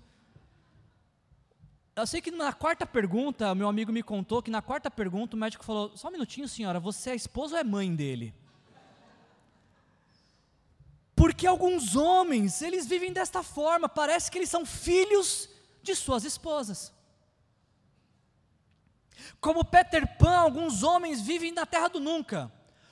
[1.94, 5.38] Eu sei que na quarta pergunta, meu amigo me contou que na quarta pergunta o
[5.38, 8.34] médico falou: só um minutinho, senhora, você é esposa ou é mãe dele?
[11.22, 15.48] Porque alguns homens, eles vivem desta forma, parece que eles são filhos
[15.80, 16.92] de suas esposas.
[19.40, 22.50] Como Peter Pan, alguns homens vivem na terra do nunca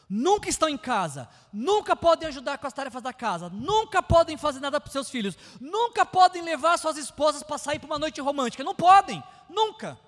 [0.08, 4.60] nunca estão em casa, nunca podem ajudar com as tarefas da casa, nunca podem fazer
[4.60, 8.62] nada para seus filhos, nunca podem levar suas esposas para sair para uma noite romântica,
[8.62, 9.98] não podem, nunca,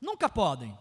[0.00, 0.78] nunca podem.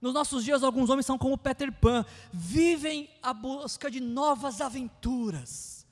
[0.00, 5.86] Nos nossos dias, alguns homens são como Peter Pan, vivem à busca de novas aventuras.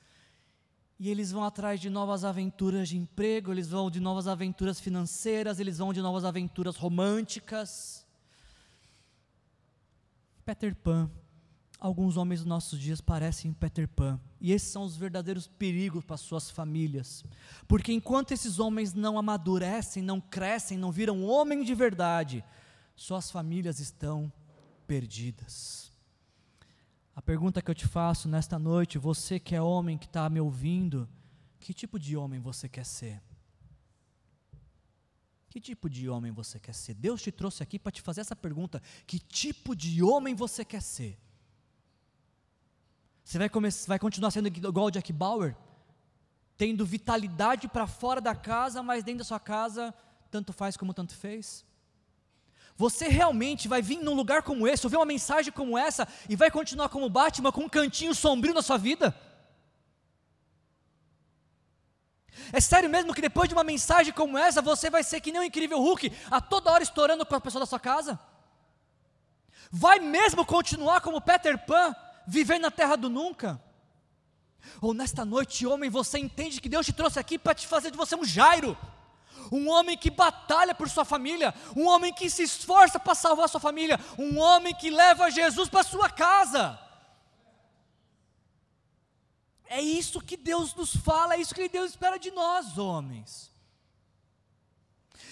[0.97, 5.59] E eles vão atrás de novas aventuras de emprego, eles vão de novas aventuras financeiras,
[5.59, 8.05] eles vão de novas aventuras românticas.
[10.45, 11.09] Peter Pan.
[11.77, 14.19] Alguns homens dos nossos dias parecem Peter Pan.
[14.39, 17.23] E esses são os verdadeiros perigos para suas famílias.
[17.67, 22.43] Porque enquanto esses homens não amadurecem, não crescem, não viram homem de verdade,
[22.95, 24.31] suas famílias estão
[24.87, 25.91] perdidas.
[27.15, 30.39] A pergunta que eu te faço nesta noite, você que é homem que está me
[30.39, 31.07] ouvindo,
[31.59, 33.21] que tipo de homem você quer ser?
[35.49, 36.93] Que tipo de homem você quer ser?
[36.93, 40.81] Deus te trouxe aqui para te fazer essa pergunta: que tipo de homem você quer
[40.81, 41.17] ser?
[43.23, 45.55] Você vai, começar, vai continuar sendo igual o Jack Bauer?
[46.57, 49.93] Tendo vitalidade para fora da casa, mas dentro da sua casa,
[50.29, 51.65] tanto faz como tanto fez?
[52.75, 56.51] Você realmente vai vir num lugar como esse, ouvir uma mensagem como essa, e vai
[56.51, 59.15] continuar como Batman com um cantinho sombrio na sua vida?
[62.51, 65.41] É sério mesmo que depois de uma mensagem como essa, você vai ser que nem
[65.41, 68.19] um incrível Hulk, a toda hora estourando com a pessoa da sua casa?
[69.71, 71.95] Vai mesmo continuar como Peter Pan,
[72.27, 73.61] vivendo na terra do nunca?
[74.81, 77.97] Ou nesta noite, homem, você entende que Deus te trouxe aqui para te fazer de
[77.97, 78.77] você um Jairo?
[79.51, 83.59] Um homem que batalha por sua família, um homem que se esforça para salvar sua
[83.59, 86.79] família, um homem que leva Jesus para sua casa.
[89.67, 93.51] É isso que Deus nos fala, é isso que Deus espera de nós, homens.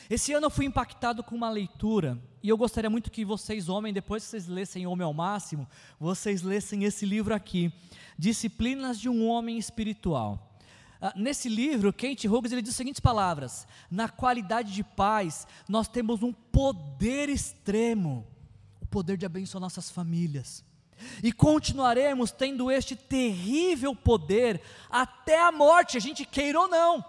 [0.10, 3.94] Esse ano eu fui impactado com uma leitura, e eu gostaria muito que vocês, homens,
[3.94, 5.68] depois que vocês lessem Homem ao Máximo,
[6.00, 7.72] vocês lessem esse livro aqui,
[8.18, 10.53] Disciplinas de um Homem Espiritual.
[11.06, 15.90] Ah, nesse livro, Kent Hughes ele diz as seguintes palavras: Na qualidade de paz, nós
[15.90, 18.26] temos um poder extremo,
[18.80, 20.64] o poder de abençoar nossas famílias.
[21.22, 27.04] E continuaremos tendo este terrível poder até a morte, a gente queira ou não.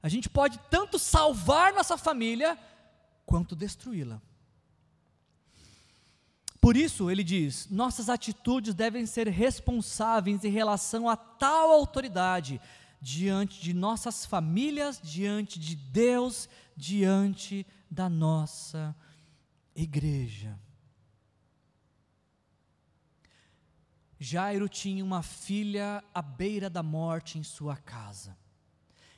[0.00, 2.56] A gente pode tanto salvar nossa família,
[3.26, 4.22] quanto destruí-la.
[6.60, 12.60] Por isso, ele diz: nossas atitudes devem ser responsáveis em relação a tal autoridade,
[13.00, 18.94] diante de nossas famílias, diante de Deus, diante da nossa
[19.74, 20.58] igreja.
[24.22, 28.36] Jairo tinha uma filha à beira da morte em sua casa.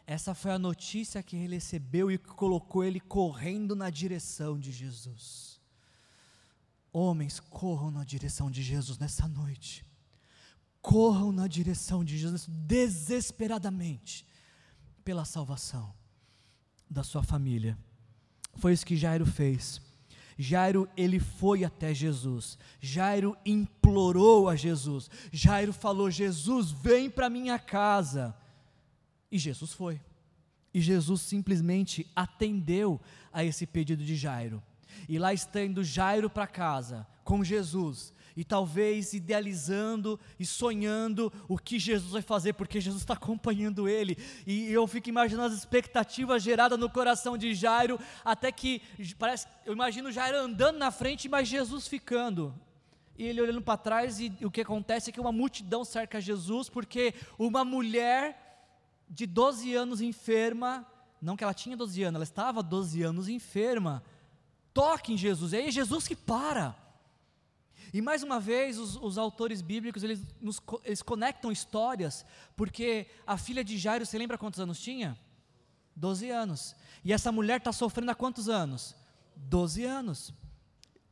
[0.07, 4.71] Essa foi a notícia que ele recebeu e que colocou ele correndo na direção de
[4.71, 5.52] Jesus.
[6.93, 9.85] Homens, corram na direção de Jesus nessa noite.
[10.83, 14.27] Corram na direção de Jesus desesperadamente
[15.03, 15.95] pela salvação
[16.91, 17.79] da sua família.
[18.57, 19.81] Foi isso que Jairo fez.
[20.37, 22.59] Jairo, ele foi até Jesus.
[22.81, 25.09] Jairo implorou a Jesus.
[25.33, 28.37] Jairo falou: Jesus, vem para minha casa.
[29.31, 29.99] E Jesus foi.
[30.75, 33.01] E Jesus simplesmente atendeu
[33.33, 34.63] a esse pedido de Jairo
[35.09, 41.59] e lá está indo Jairo para casa com Jesus, e talvez idealizando e sonhando o
[41.59, 44.17] que Jesus vai fazer, porque Jesus está acompanhando ele,
[44.47, 48.83] e eu fico imaginando as expectativas geradas no coração de Jairo, até que
[49.19, 52.55] parece, eu imagino Jairo andando na frente, mas Jesus ficando,
[53.17, 56.69] e ele olhando para trás, e o que acontece é que uma multidão cerca Jesus,
[56.69, 58.39] porque uma mulher
[59.09, 60.87] de 12 anos enferma,
[61.21, 64.03] não que ela tinha 12 anos, ela estava 12 anos enferma,
[64.73, 66.77] toque em Jesus, é Jesus que para.
[67.93, 72.25] E mais uma vez, os, os autores bíblicos, eles, nos, eles conectam histórias,
[72.57, 75.19] porque a filha de Jairo, você lembra quantos anos tinha?
[75.95, 76.75] Doze anos.
[77.05, 78.95] E essa mulher está sofrendo há quantos anos?
[79.37, 80.33] Doze anos.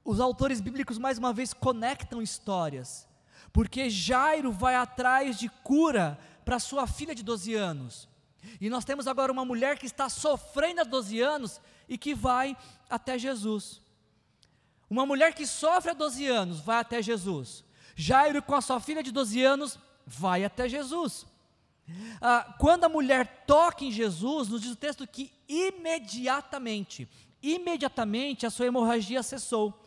[0.02, 3.06] Os autores bíblicos, mais uma vez, conectam histórias,
[3.52, 8.08] porque Jairo vai atrás de cura para sua filha de 12 anos.
[8.58, 12.56] E nós temos agora uma mulher que está sofrendo há 12 anos e que vai
[12.90, 13.80] até Jesus.
[14.88, 17.64] Uma mulher que sofre há 12 anos vai até Jesus.
[17.94, 21.26] Jairo, com a sua filha de 12 anos, vai até Jesus.
[22.20, 27.08] Ah, quando a mulher toca em Jesus, nos diz o texto que imediatamente,
[27.42, 29.80] imediatamente a sua hemorragia cessou.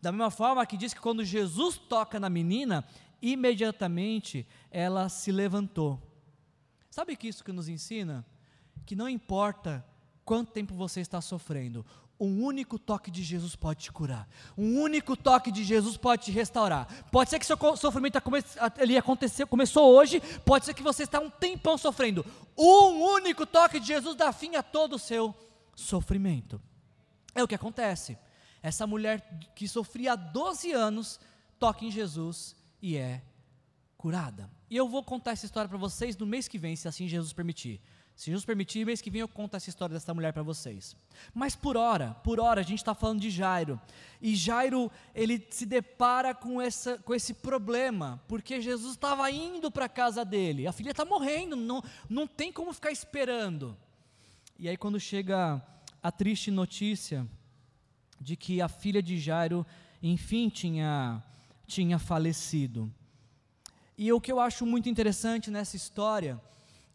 [0.00, 2.86] Da mesma forma que diz que quando Jesus toca na menina,
[3.20, 6.00] imediatamente ela se levantou.
[6.90, 8.24] Sabe que isso que nos ensina?
[8.84, 9.84] Que não importa
[10.24, 11.84] quanto tempo você está sofrendo,
[12.18, 14.28] um único toque de Jesus pode te curar.
[14.56, 16.86] Um único toque de Jesus pode te restaurar.
[17.10, 18.18] Pode ser que seu sofrimento
[18.78, 22.24] ele aconteceu, começou hoje, pode ser que você está um tempão sofrendo.
[22.56, 25.34] Um único toque de Jesus dá fim a todo o seu
[25.74, 26.60] sofrimento.
[27.34, 28.18] É o que acontece.
[28.62, 31.20] Essa mulher que sofria há 12 anos
[31.58, 33.22] toca em Jesus e é
[33.96, 34.50] curada.
[34.70, 37.32] E eu vou contar essa história para vocês no mês que vem, se assim Jesus
[37.32, 37.80] permitir.
[38.16, 40.96] Se Jesus permitir, mês que vem eu conto essa história dessa mulher para vocês.
[41.34, 43.78] Mas por hora, por hora, a gente está falando de Jairo.
[44.22, 49.84] E Jairo, ele se depara com, essa, com esse problema, porque Jesus estava indo para
[49.84, 50.66] a casa dele.
[50.66, 53.76] A filha está morrendo, não, não tem como ficar esperando.
[54.58, 55.62] E aí, quando chega
[56.02, 57.28] a triste notícia
[58.18, 59.66] de que a filha de Jairo,
[60.02, 61.22] enfim, tinha,
[61.66, 62.90] tinha falecido.
[63.98, 66.40] E o que eu acho muito interessante nessa história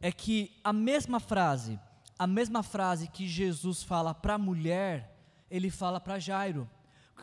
[0.02, 1.80] é que a mesma frase,
[2.18, 5.16] a mesma frase que Jesus fala para a mulher,
[5.50, 6.70] ele fala para Jairo.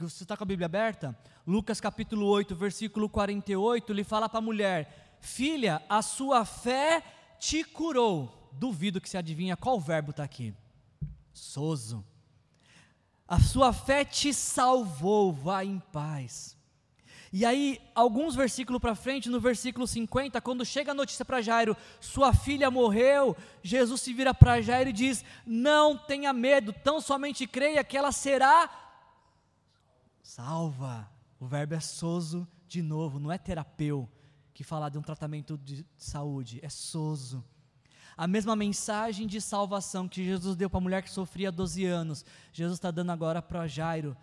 [0.01, 1.18] Você está com a Bíblia aberta?
[1.45, 7.03] Lucas capítulo 8, versículo 48, ele fala para a mulher: Filha, a sua fé
[7.41, 8.49] te curou.
[8.53, 10.55] Duvido que se adivinha qual verbo está aqui.
[11.33, 12.05] Soso.
[13.26, 16.57] A sua fé te salvou, vá em paz.
[17.33, 21.76] E aí, alguns versículos para frente, no versículo 50, quando chega a notícia para Jairo,
[22.01, 27.47] sua filha morreu, Jesus se vira para Jairo e diz: Não tenha medo, tão somente
[27.47, 28.70] creia que ela será
[30.22, 31.09] salva.
[31.41, 34.09] O verbo é soso de novo, não é terapeu
[34.53, 37.45] que fala de um tratamento de saúde, é soso.
[38.16, 42.24] A mesma mensagem de salvação que Jesus deu para a mulher que sofria 12 anos,
[42.53, 44.16] Jesus está dando agora para Jairo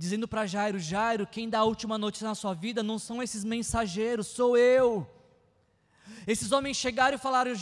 [0.00, 3.44] dizendo para Jairo: Jairo, quem dá a última notícia na sua vida não são esses
[3.44, 5.06] mensageiros, sou eu.
[6.26, 7.52] Esses homens chegaram e falaram: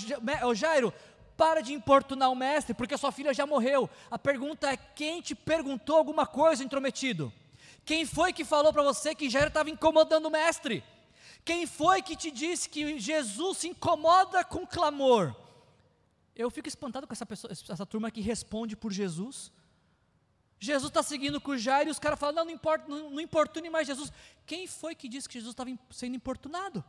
[0.54, 0.94] Jairo,
[1.36, 3.90] para de importunar o mestre, porque a sua filha já morreu.
[4.08, 7.32] A pergunta é: quem te perguntou alguma coisa, intrometido?
[7.84, 10.84] Quem foi que falou para você que Jairo estava incomodando o mestre?
[11.44, 15.34] Quem foi que te disse que Jesus se incomoda com clamor?
[16.36, 19.50] Eu fico espantado com essa, pessoa, essa turma que responde por Jesus.
[20.60, 23.70] Jesus está seguindo com Jairo e os caras falam: não, não importa, não, não importune
[23.70, 24.12] mais Jesus.
[24.44, 26.84] Quem foi que disse que Jesus estava sendo importunado?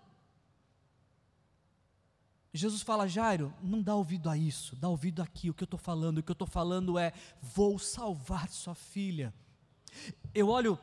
[2.52, 5.80] Jesus fala, Jairo, não dá ouvido a isso, dá ouvido aqui, o que eu estou
[5.80, 9.32] falando, o que eu estou falando é, vou salvar sua filha.
[10.34, 10.80] Eu olho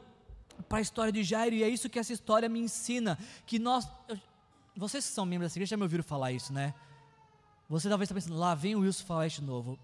[0.69, 3.89] para a história de Jairo e é isso que essa história me ensina, que nós,
[4.77, 6.73] vocês que são membros dessa igreja já me ouviram falar isso, né?
[7.69, 9.77] Você talvez está pensando, lá vem o Wilson falar de novo.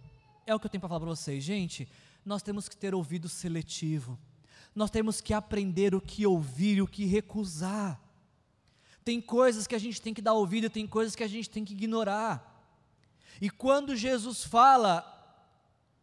[0.47, 1.89] É o que eu tenho para falar para vocês, gente,
[2.25, 4.19] nós temos que ter ouvido seletivo.
[4.75, 8.01] Nós temos que aprender o que ouvir e o que recusar.
[9.05, 11.65] Tem coisas que a gente tem que dar ouvido, tem coisas que a gente tem
[11.65, 12.49] que ignorar.
[13.41, 15.05] E quando Jesus fala,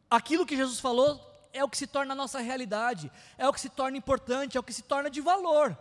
[0.09, 1.19] aquilo que Jesus falou
[1.53, 4.59] é o que se torna a nossa realidade, é o que se torna importante, é
[4.59, 5.77] o que se torna de valor.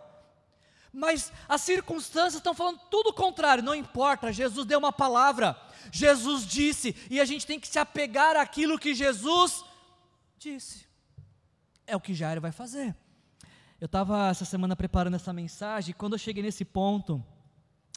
[0.91, 5.59] Mas as circunstâncias estão falando tudo o contrário, não importa, Jesus deu uma palavra,
[5.91, 9.63] Jesus disse, e a gente tem que se apegar àquilo que Jesus
[10.39, 10.87] Disse.
[11.85, 12.95] É o que Jairo vai fazer.
[13.77, 17.21] Eu estava essa semana preparando essa mensagem, e quando eu cheguei nesse ponto,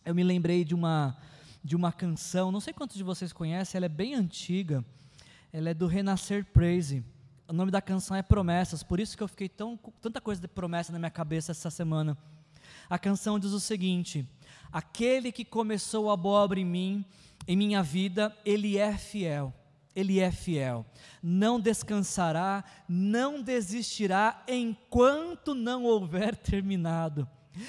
[0.05, 1.17] eu me lembrei de uma,
[1.63, 4.85] de uma canção, não sei quantos de vocês conhecem, ela é bem antiga,
[5.53, 7.05] ela é do Renascer Praise.
[7.47, 10.49] O nome da canção é Promessas, por isso que eu fiquei tão, tanta coisa de
[10.49, 12.19] promessa na minha cabeça essa semana.
[12.91, 14.29] A canção diz o seguinte:
[14.73, 17.05] Aquele que começou a boa obra em mim,
[17.47, 19.55] em minha vida, ele é fiel
[19.95, 20.87] ele é fiel,
[21.23, 27.29] não descansará, não desistirá enquanto não houver terminado.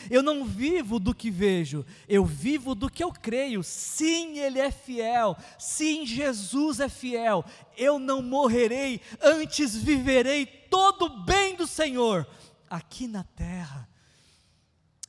[0.09, 3.61] Eu não vivo do que vejo, eu vivo do que eu creio.
[3.61, 5.35] Sim, Ele é fiel.
[5.59, 7.43] Sim, Jesus é fiel.
[7.75, 12.25] Eu não morrerei, antes viverei todo o bem do Senhor,
[12.69, 13.89] aqui na terra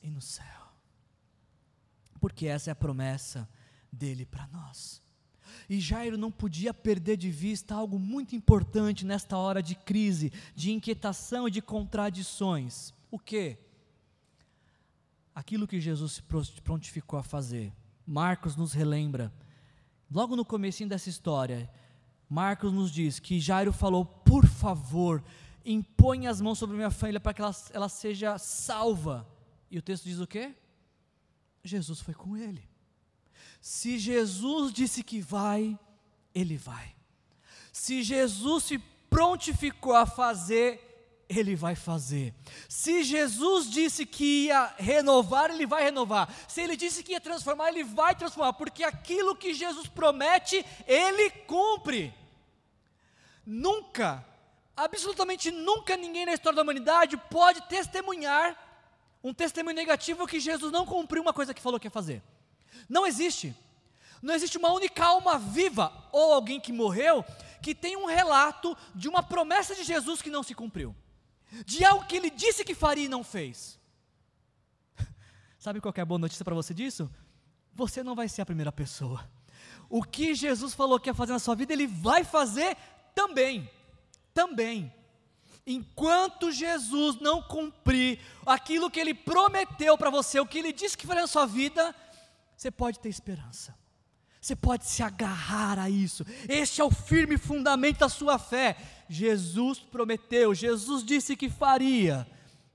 [0.03, 0.45] e no céu.
[2.19, 3.47] Porque essa é a promessa
[3.91, 5.04] dele para nós.
[5.69, 10.71] E Jairo não podia perder de vista algo muito importante nesta hora de crise, de
[10.71, 12.93] inquietação e de contradições.
[13.11, 13.57] O que?
[15.33, 17.71] Aquilo que Jesus se prontificou a fazer.
[18.05, 19.33] Marcos nos relembra,
[20.11, 21.69] logo no comecinho dessa história,
[22.29, 25.23] Marcos nos diz que Jairo falou: "Por favor,
[25.65, 29.27] impõe as mãos sobre minha família para que ela, ela seja salva".
[29.69, 30.53] E o texto diz o quê?
[31.63, 32.74] Jesus foi com ele.
[33.65, 35.75] Se Jesus disse que vai,
[36.35, 36.95] ele vai.
[37.73, 38.77] Se Jesus se
[39.09, 42.31] prontificou a fazer, ele vai fazer.
[42.69, 46.31] Se Jesus disse que ia renovar, ele vai renovar.
[46.47, 51.31] Se ele disse que ia transformar, ele vai transformar, porque aquilo que Jesus promete, ele
[51.31, 52.13] cumpre.
[53.43, 54.23] Nunca,
[54.77, 58.55] absolutamente nunca ninguém na história da humanidade pode testemunhar
[59.23, 62.21] um testemunho negativo que Jesus não cumpriu uma coisa que falou que ia fazer.
[62.89, 63.55] Não existe.
[64.21, 67.23] Não existe uma única alma viva ou alguém que morreu
[67.61, 70.95] que tem um relato de uma promessa de Jesus que não se cumpriu,
[71.65, 73.79] de algo que ele disse que faria e não fez.
[75.57, 77.09] Sabe qual é a boa notícia para você disso?
[77.73, 79.27] Você não vai ser a primeira pessoa.
[79.89, 82.77] O que Jesus falou que ia fazer na sua vida, Ele vai fazer
[83.13, 83.69] também.
[84.33, 84.93] Também.
[85.65, 91.07] Enquanto Jesus não cumprir aquilo que Ele prometeu para você, o que Ele disse que
[91.07, 91.95] faria na sua vida,
[92.55, 93.75] você pode ter esperança.
[94.39, 96.23] Você pode se agarrar a isso.
[96.47, 98.77] Este é o firme fundamento da sua fé.
[99.09, 102.27] Jesus prometeu, Jesus disse que faria.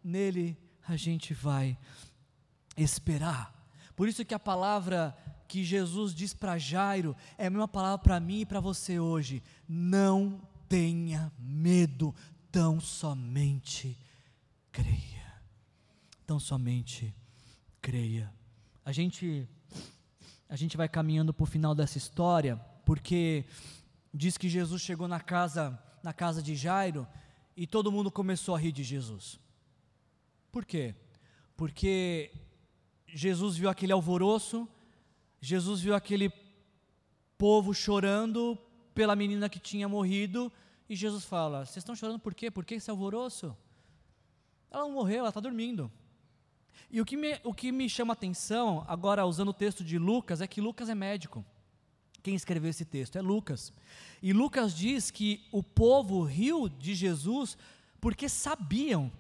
[0.03, 0.59] Nele
[0.89, 1.79] a gente vai
[2.77, 3.55] esperar.
[3.95, 5.17] Por isso que a palavra
[5.47, 9.43] que Jesus diz para Jairo é a mesma palavra para mim e para você hoje.
[9.69, 12.15] Não tenha medo,
[12.51, 13.97] tão somente
[14.73, 15.41] creia.
[16.27, 17.15] Tão somente
[17.81, 18.33] creia.
[18.85, 19.49] A gente
[20.51, 23.45] a gente vai caminhando para o final dessa história, porque
[24.13, 27.07] diz que Jesus chegou na casa, na casa de Jairo
[27.57, 29.39] e todo mundo começou a rir de Jesus.
[30.51, 30.93] Por quê?
[31.57, 32.33] Porque
[33.07, 34.69] Jesus viu aquele alvoroço,
[35.41, 36.33] Jesus viu aquele
[37.39, 38.59] povo chorando
[38.93, 40.53] pela menina que tinha morrido,
[40.89, 42.51] e Jesus fala: Vocês estão chorando por quê?
[42.51, 43.57] Por que esse alvoroço?
[44.69, 45.93] Ela não morreu, ela está dormindo.
[46.91, 50.41] E o que, me, o que me chama atenção, agora usando o texto de Lucas,
[50.41, 51.45] é que Lucas é médico.
[52.23, 53.73] Quem escreveu esse texto é Lucas.
[54.23, 57.57] E Lucas diz que o povo riu de Jesus
[58.01, 59.11] porque sabiam,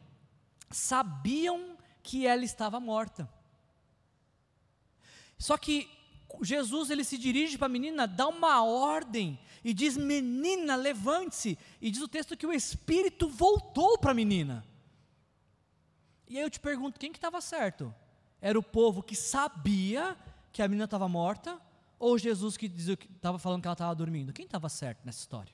[0.70, 3.28] sabiam que ela estava morta.
[5.38, 5.88] Só que
[6.42, 11.58] Jesus ele se dirige para a menina, dá uma ordem e diz: Menina, levante-se.
[11.80, 14.64] E diz o texto que o espírito voltou para a menina.
[16.30, 17.92] E aí eu te pergunto, quem que estava certo?
[18.40, 20.16] Era o povo que sabia
[20.52, 21.60] que a menina estava morta
[21.98, 24.32] ou Jesus que estava falando que ela estava dormindo?
[24.32, 25.52] Quem estava certo nessa história?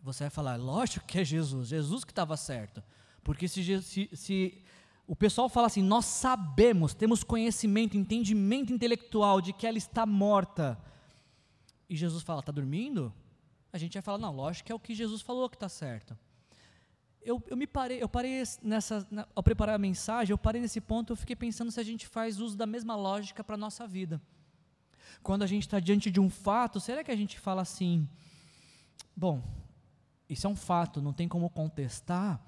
[0.00, 2.82] Você vai falar, lógico que é Jesus, Jesus que estava certo.
[3.22, 4.64] Porque se, se, se
[5.06, 10.82] o pessoal fala assim, nós sabemos, temos conhecimento, entendimento intelectual de que ela está morta,
[11.86, 13.12] e Jesus fala, está dormindo?
[13.70, 16.16] A gente vai falar, não, lógico que é o que Jesus falou que está certo
[17.22, 20.80] eu, eu me parei, eu parei nessa, na, ao preparar a mensagem, eu parei nesse
[20.80, 23.86] ponto, eu fiquei pensando se a gente faz uso da mesma lógica para a nossa
[23.86, 24.20] vida.
[25.22, 28.08] Quando a gente está diante de um fato, será que a gente fala assim,
[29.16, 29.42] bom,
[30.28, 32.40] isso é um fato, não tem como contestar?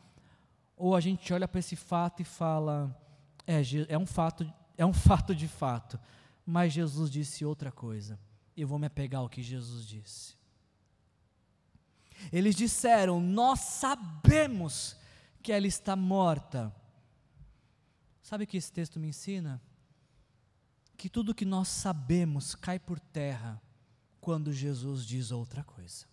[0.76, 2.96] Ou a gente olha para esse fato e fala,
[3.46, 5.98] é, é um fato, é um fato de fato,
[6.46, 8.18] mas Jesus disse outra coisa.
[8.56, 10.39] Eu vou me apegar ao que Jesus disse.
[12.32, 14.96] Eles disseram: Nós sabemos
[15.42, 16.74] que ela está morta.
[18.22, 19.60] Sabe o que esse texto me ensina?
[20.96, 23.60] Que tudo que nós sabemos cai por terra
[24.20, 26.06] quando Jesus diz outra coisa.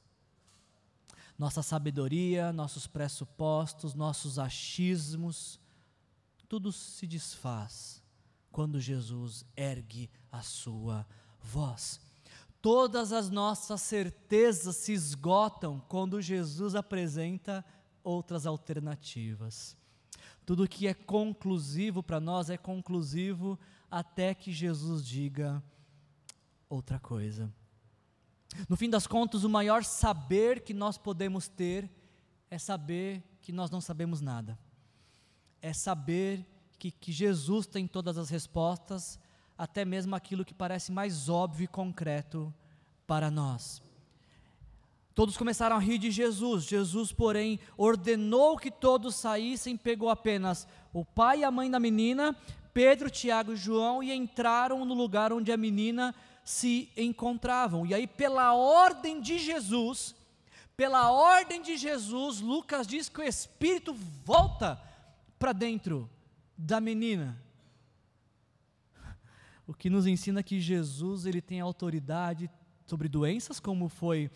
[1.37, 5.59] Nossa sabedoria, nossos pressupostos, nossos achismos,
[6.47, 8.01] tudo se desfaz
[8.51, 11.05] quando Jesus ergue a sua
[11.39, 11.99] voz.
[12.69, 17.63] Todas as nossas certezas se esgotam quando Jesus apresenta
[18.03, 19.77] outras alternativas.
[20.45, 23.57] Tudo que é conclusivo para nós é conclusivo
[23.89, 25.63] até que Jesus diga
[26.67, 27.49] outra coisa.
[28.67, 31.89] No fim das contas, o maior saber que nós podemos ter
[32.51, 34.59] é saber que nós não sabemos nada.
[35.61, 36.45] É saber
[36.77, 39.17] que, que Jesus tem todas as respostas
[39.57, 42.53] até mesmo aquilo que parece mais óbvio e concreto
[43.05, 43.81] para nós.
[45.15, 46.65] Todos começaram a rir de Jesus.
[46.65, 52.35] Jesus, porém, ordenou que todos saíssem, pegou apenas o pai e a mãe da menina,
[52.71, 57.83] Pedro, Tiago e João, e entraram no lugar onde a menina se encontravam.
[57.83, 60.13] E aí, pela ordem de Jesus,
[60.75, 64.79] pela ordem de Jesus, Lucas diz que o espírito volta
[65.39, 66.07] para dentro
[66.55, 67.41] da menina.
[69.67, 72.49] O que nos ensina que Jesus ele tem autoridade
[72.85, 74.31] sobre doenças, como foi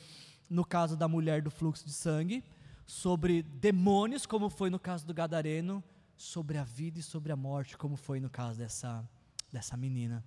[0.50, 2.44] no caso da mulher do fluxo de sangue,
[2.86, 5.82] sobre demônios, como foi no caso do gadareno,
[6.18, 9.08] sobre a vida e sobre a morte, como foi no caso dessa
[9.52, 10.24] dessa menina.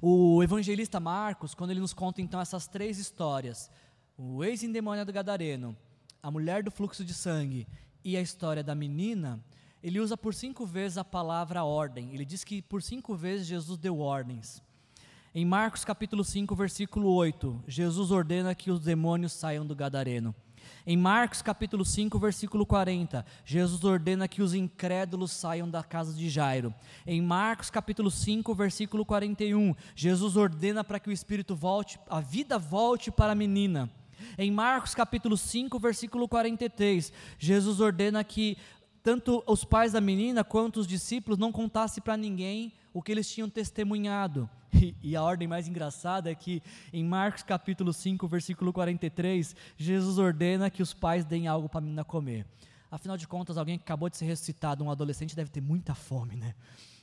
[0.00, 3.70] O evangelista Marcos, quando ele nos conta então essas três histórias,
[4.16, 5.76] o ex-endemoniado gadareno,
[6.22, 7.66] a mulher do fluxo de sangue
[8.04, 9.42] e a história da menina,
[9.86, 12.12] ele usa por cinco vezes a palavra ordem.
[12.12, 14.60] Ele diz que por cinco vezes Jesus deu ordens.
[15.32, 20.34] Em Marcos capítulo 5, versículo 8, Jesus ordena que os demônios saiam do gadareno.
[20.84, 26.28] Em Marcos capítulo 5, versículo 40, Jesus ordena que os incrédulos saiam da casa de
[26.28, 26.74] Jairo.
[27.06, 32.58] Em Marcos capítulo 5, versículo 41, Jesus ordena para que o espírito volte, a vida
[32.58, 33.88] volte para a menina.
[34.38, 38.56] Em Marcos capítulo 5, versículo 43, Jesus ordena que
[39.06, 43.30] tanto os pais da menina quanto os discípulos não contassem para ninguém o que eles
[43.30, 44.50] tinham testemunhado.
[44.82, 46.60] E, e, a ordem mais engraçada é que
[46.92, 51.80] em Marcos capítulo 5, versículo 43, Jesus ordena que os pais deem algo para a
[51.80, 52.44] menina comer.
[52.90, 56.34] Afinal de contas, alguém que acabou de ser ressuscitado, um adolescente, deve ter muita fome,
[56.34, 56.54] né?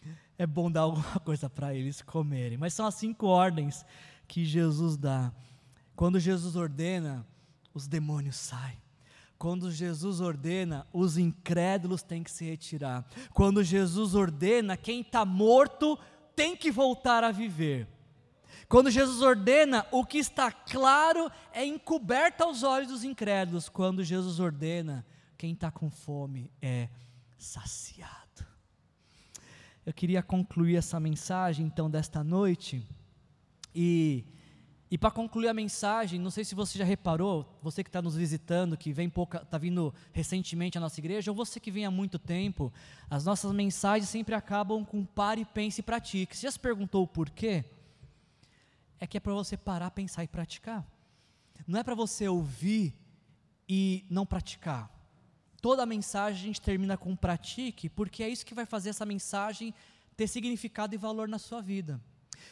[0.38, 2.58] É bom dar alguma coisa para eles comerem.
[2.58, 3.84] Mas são as cinco ordens
[4.28, 5.32] que Jesus dá.
[5.96, 7.26] Quando Jesus ordena,
[7.74, 8.78] os demônios saem.
[9.44, 13.06] Quando Jesus ordena, os incrédulos têm que se retirar.
[13.34, 16.00] Quando Jesus ordena, quem está morto
[16.34, 17.86] tem que voltar a viver.
[18.70, 23.68] Quando Jesus ordena, o que está claro é encoberto aos olhos dos incrédulos.
[23.68, 25.06] Quando Jesus ordena,
[25.38, 26.88] quem está com fome é
[27.38, 28.48] saciado.
[29.86, 32.88] Eu queria concluir essa mensagem, então, desta noite,
[33.76, 34.24] e
[34.94, 38.16] e para concluir a mensagem, não sei se você já reparou, você que está nos
[38.16, 41.90] visitando, que vem pouca, está vindo recentemente à nossa igreja, ou você que vem há
[41.90, 42.72] muito tempo,
[43.10, 46.38] as nossas mensagens sempre acabam com pare, pense e pratique.
[46.38, 47.66] Você já se perguntou o porquê?
[49.00, 50.86] É que é para você parar, pensar e praticar.
[51.66, 52.94] Não é para você ouvir
[53.68, 54.92] e não praticar.
[55.60, 59.08] Toda a mensagem a gente termina com pratique, porque é isso que vai fazer essa
[59.08, 59.74] mensagem
[60.16, 62.00] ter significado e valor na sua vida.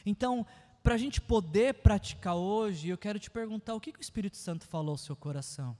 [0.04, 0.44] Então,
[0.84, 4.38] para a gente poder praticar hoje, eu quero te perguntar o que, que o Espírito
[4.38, 5.78] Santo falou ao seu coração.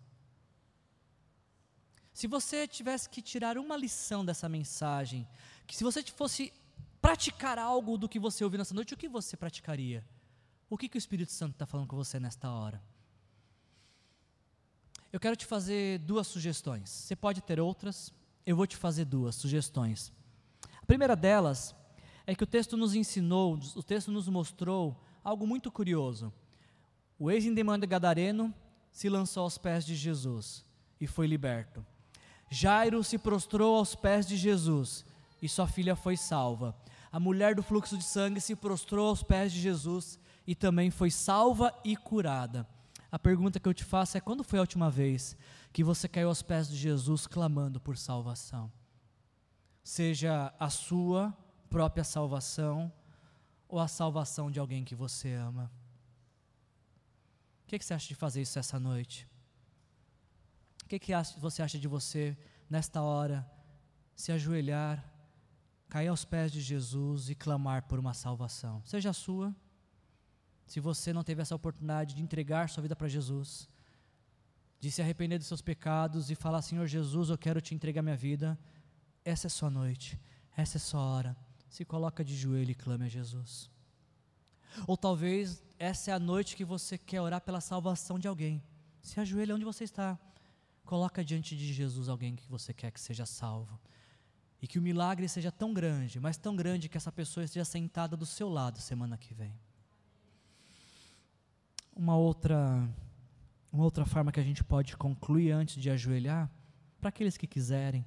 [2.14, 5.28] Se você tivesse que tirar uma lição dessa mensagem,
[5.66, 6.54] que se você fosse
[7.02, 10.06] praticar algo do que você ouviu nessa noite, o que você praticaria?
[10.70, 12.82] O que, que o Espírito Santo está falando com você nesta hora?
[15.12, 16.90] Eu quero te fazer duas sugestões.
[16.90, 18.14] Você pode ter outras,
[18.46, 20.14] eu vou te fazer duas sugestões.
[20.82, 21.76] A primeira delas
[22.26, 26.32] é que o texto nos ensinou, o texto nos mostrou algo muito curioso.
[27.18, 28.54] O ex-endemoniado gadareno
[28.92, 30.66] se lançou aos pés de Jesus
[31.00, 31.86] e foi liberto.
[32.50, 35.06] Jairo se prostrou aos pés de Jesus
[35.42, 36.76] e sua filha foi salva.
[37.12, 41.10] A mulher do fluxo de sangue se prostrou aos pés de Jesus e também foi
[41.10, 42.68] salva e curada.
[43.12, 45.36] A pergunta que eu te faço é: quando foi a última vez
[45.74, 48.72] que você caiu aos pés de Jesus clamando por salvação?
[49.84, 51.36] Seja a sua
[51.72, 52.92] própria salvação
[53.68, 55.72] ou a salvação de alguém que você ama.
[57.64, 59.26] O que, que você acha de fazer isso essa noite?
[60.84, 62.38] O que, que você acha de você,
[62.70, 63.50] nesta hora,
[64.14, 65.02] se ajoelhar,
[65.88, 68.84] cair aos pés de Jesus e clamar por uma salvação?
[68.84, 69.56] Seja a sua,
[70.68, 73.70] se você não teve essa oportunidade de entregar sua vida para Jesus,
[74.78, 78.18] de se arrepender dos seus pecados e falar: Senhor Jesus, eu quero te entregar minha
[78.18, 78.60] vida,
[79.24, 80.20] essa é sua noite,
[80.58, 83.72] essa é sua hora se coloca de joelho e clame a Jesus.
[84.86, 88.62] Ou talvez essa é a noite que você quer orar pela salvação de alguém.
[89.02, 90.20] Se ajoelha onde você está.
[90.84, 93.80] Coloca diante de Jesus alguém que você quer que seja salvo.
[94.62, 98.18] E que o milagre seja tão grande, mas tão grande que essa pessoa esteja sentada
[98.18, 99.58] do seu lado semana que vem.
[101.96, 102.86] Uma outra,
[103.72, 106.52] uma outra forma que a gente pode concluir antes de ajoelhar,
[107.00, 108.06] para aqueles que quiserem.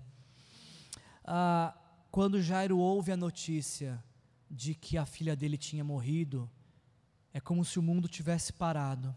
[1.25, 1.75] Ah,
[2.15, 4.01] quando Jairo ouve a notícia
[4.49, 6.49] de que a filha dele tinha morrido,
[7.33, 9.13] é como se o mundo tivesse parado.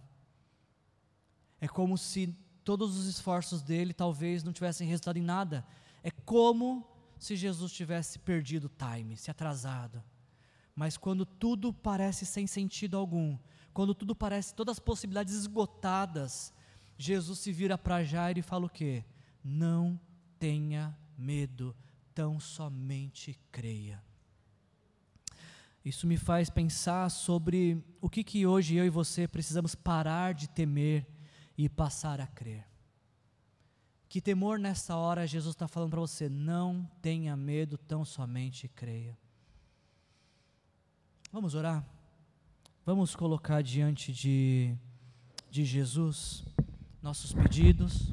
[1.62, 5.64] É como se todos os esforços dele talvez não tivessem resultado em nada.
[6.02, 6.90] É como
[7.20, 10.04] se Jesus tivesse perdido o time, se atrasado.
[10.76, 13.38] Mas quando tudo parece sem sentido algum,
[13.76, 16.52] quando tudo parece, todas as possibilidades esgotadas,
[16.98, 19.06] Jesus se vira para Jairo e fala o quê?
[19.44, 20.02] Não
[20.40, 21.76] tenha medo,
[22.18, 24.04] tão somente creia.
[25.86, 30.50] Isso me faz pensar sobre o que, que hoje eu e você precisamos parar de
[30.50, 31.06] temer
[31.56, 32.66] e passar a crer.
[34.10, 39.16] Que temor nessa hora Jesus está falando para você, não tenha medo, tão somente creia.
[41.32, 41.88] Vamos orar?
[42.84, 44.76] Vamos colocar diante de,
[45.52, 46.44] de Jesus
[47.00, 48.12] nossos pedidos,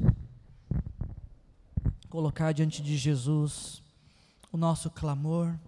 [2.10, 3.82] colocar diante de Jesus
[4.54, 5.58] o nosso clamor.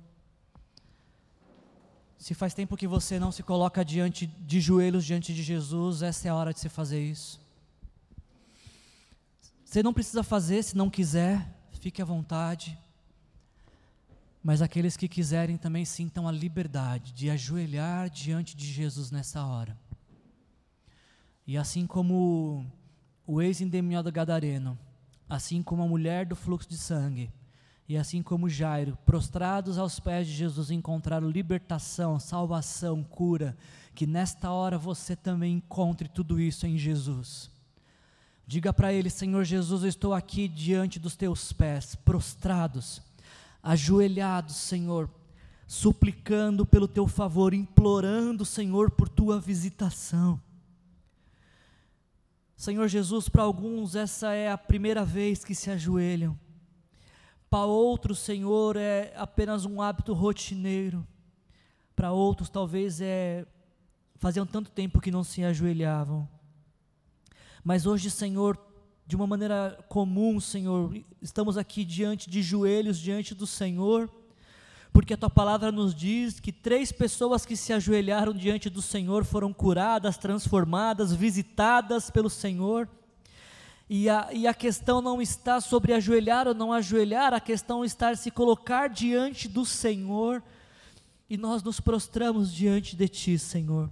[2.16, 6.28] Se faz tempo que você não se coloca diante de joelhos diante de Jesus, essa
[6.28, 7.40] é a hora de você fazer isso.
[9.64, 12.78] Você não precisa fazer se não quiser, fique à vontade.
[14.40, 19.76] Mas aqueles que quiserem também sintam a liberdade de ajoelhar diante de Jesus nessa hora.
[21.44, 22.64] E assim como
[23.26, 24.78] o ex-endemoniado gadareno,
[25.28, 27.32] assim como a mulher do fluxo de sangue,
[27.88, 33.56] e assim como Jairo, prostrados aos pés de Jesus, encontraram libertação, salvação, cura,
[33.94, 37.50] que nesta hora você também encontre tudo isso em Jesus.
[38.46, 43.00] Diga para ele, Senhor Jesus, eu estou aqui diante dos teus pés, prostrados,
[43.62, 45.08] ajoelhados, Senhor,
[45.66, 50.40] suplicando pelo teu favor, implorando, Senhor, por tua visitação.
[52.56, 56.38] Senhor Jesus, para alguns essa é a primeira vez que se ajoelham,
[57.56, 61.06] para outros, Senhor, é apenas um hábito rotineiro,
[61.94, 63.46] para outros, talvez é
[64.16, 66.28] faziam tanto tempo que não se ajoelhavam.
[67.64, 68.58] Mas hoje, Senhor,
[69.06, 74.10] de uma maneira comum, Senhor, estamos aqui diante de joelhos diante do Senhor
[74.92, 79.24] porque a tua palavra nos diz que três pessoas que se ajoelharam diante do Senhor
[79.24, 82.86] foram curadas, transformadas, visitadas pelo Senhor.
[83.88, 88.14] E a, e a questão não está sobre ajoelhar ou não ajoelhar, a questão está
[88.16, 90.42] se colocar diante do Senhor.
[91.30, 93.88] E nós nos prostramos diante de Ti, Senhor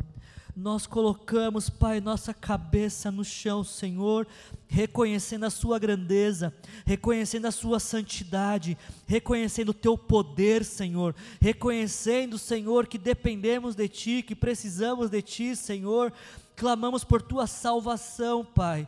[0.57, 4.26] nós colocamos, Pai, nossa cabeça no chão, Senhor,
[4.68, 6.55] reconhecendo a Sua grandeza,
[6.86, 14.22] reconhecendo a Sua santidade, reconhecendo o Teu poder, Senhor, reconhecendo, Senhor, que dependemos de Ti,
[14.22, 16.12] que precisamos de Ti, Senhor,
[16.55, 18.86] clamamos por Tua salvação, Pai.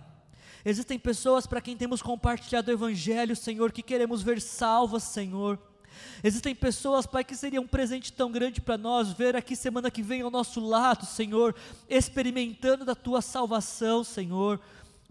[0.67, 5.59] Existem pessoas para quem temos compartilhado o Evangelho, Senhor, que queremos ver salvas, Senhor
[6.23, 10.03] Existem pessoas, Pai, que seria um presente tão grande para nós ver aqui semana que
[10.03, 11.55] vem ao nosso lado, Senhor,
[11.89, 14.61] experimentando da tua salvação, Senhor.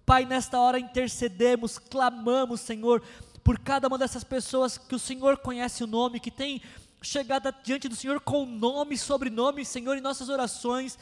[0.06, 3.02] Pai, nesta hora intercedemos, clamamos, Senhor,
[3.44, 6.62] por cada uma dessas pessoas que o Senhor conhece o nome, que tem
[7.02, 10.98] chegado diante do Senhor com nome e sobrenome, Senhor, em nossas orações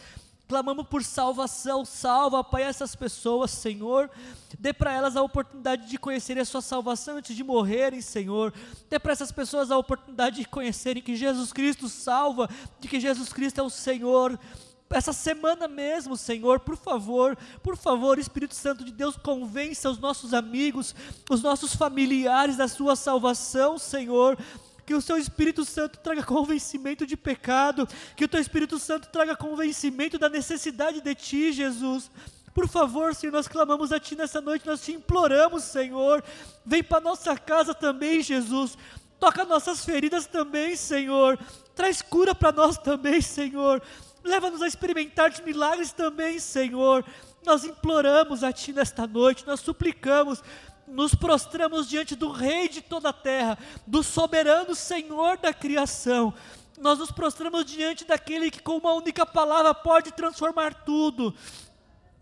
[0.47, 4.09] clamamos por salvação, salva, Pai, essas pessoas, Senhor,
[4.59, 8.53] dê para elas a oportunidade de conhecerem a sua salvação antes de morrerem, Senhor,
[8.89, 13.31] dê para essas pessoas a oportunidade de conhecerem que Jesus Cristo salva, de que Jesus
[13.31, 14.37] Cristo é o Senhor,
[14.93, 20.33] essa semana mesmo, Senhor, por favor, por favor, Espírito Santo de Deus, convença os nossos
[20.33, 20.93] amigos,
[21.29, 24.37] os nossos familiares da sua salvação, Senhor,
[24.85, 29.35] que o seu Espírito Santo traga convencimento de pecado, que o teu Espírito Santo traga
[29.35, 32.09] convencimento da necessidade de ti, Jesus.
[32.53, 36.23] Por favor, Senhor, nós clamamos a Ti nessa noite, nós te imploramos, Senhor.
[36.63, 38.77] Vem para nossa casa também, Jesus.
[39.19, 41.39] Toca nossas feridas também, Senhor.
[41.73, 43.81] Traz cura para nós também, Senhor.
[44.23, 47.03] Leva-nos a experimentar de milagres também, Senhor.
[47.43, 50.43] Nós imploramos a Ti nesta noite, nós suplicamos
[50.87, 56.33] nos prostramos diante do Rei de toda a terra, do soberano Senhor da criação.
[56.79, 61.33] Nós nos prostramos diante daquele que, com uma única palavra, pode transformar tudo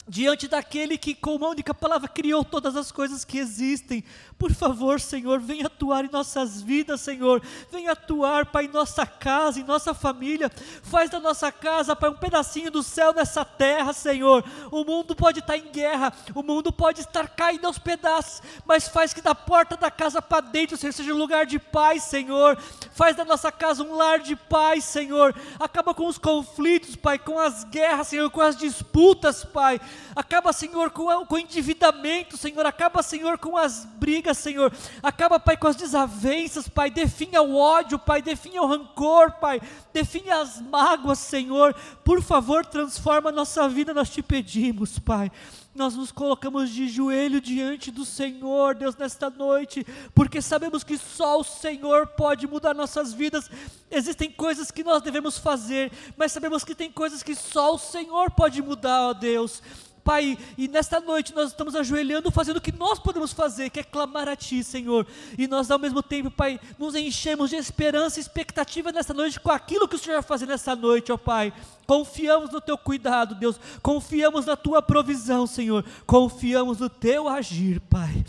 [0.08, 4.04] diante daquele que, com uma única palavra, criou todas as coisas que existem.
[4.38, 7.42] Por favor, Senhor, venha atuar em nossas vidas, Senhor.
[7.72, 10.50] Venha atuar, Pai, em nossa casa, em nossa família.
[10.82, 14.44] Faz da nossa casa, Pai, um pedacinho do céu nessa terra, Senhor.
[14.72, 19.14] O mundo pode estar em guerra, o mundo pode estar caindo aos pedaços, mas faz
[19.14, 22.58] que da porta da casa para dentro seja um lugar de paz, Senhor.
[22.92, 25.36] Faz da nossa casa um lar de paz, Senhor.
[25.60, 29.80] Acaba com os conflitos, Pai, com as guerras, Senhor, com as disputas, Pai
[30.16, 32.66] Acaba, Senhor, com, o endividamento, Senhor.
[32.66, 34.72] Acaba, Senhor, com as brigas, Senhor.
[35.02, 36.90] Acaba, Pai, com as desavenças, Pai.
[36.90, 38.22] Definha o ódio, Pai.
[38.22, 39.62] Definha o rancor, Pai.
[39.94, 41.74] Definha as mágoas, Senhor.
[42.04, 45.32] Por favor, transforma a nossa vida, nós te pedimos, Pai
[45.74, 51.40] nós nos colocamos de joelho diante do Senhor, Deus, nesta noite, porque sabemos que só
[51.40, 53.50] o Senhor pode mudar nossas vidas.
[53.90, 58.32] Existem coisas que nós devemos fazer, mas sabemos que tem coisas que só o Senhor
[58.32, 59.62] pode mudar, ó Deus.
[60.04, 63.84] Pai, e nesta noite nós estamos ajoelhando, fazendo o que nós podemos fazer, que é
[63.84, 65.06] clamar a Ti, Senhor.
[65.38, 69.52] E nós, ao mesmo tempo, Pai, nos enchemos de esperança e expectativa nesta noite com
[69.52, 71.54] aquilo que o Senhor vai fazer nessa noite, ó Pai.
[71.86, 73.60] Confiamos no Teu cuidado, Deus.
[73.82, 75.86] Confiamos na Tua provisão, Senhor.
[76.06, 78.26] Confiamos no Teu agir, Pai.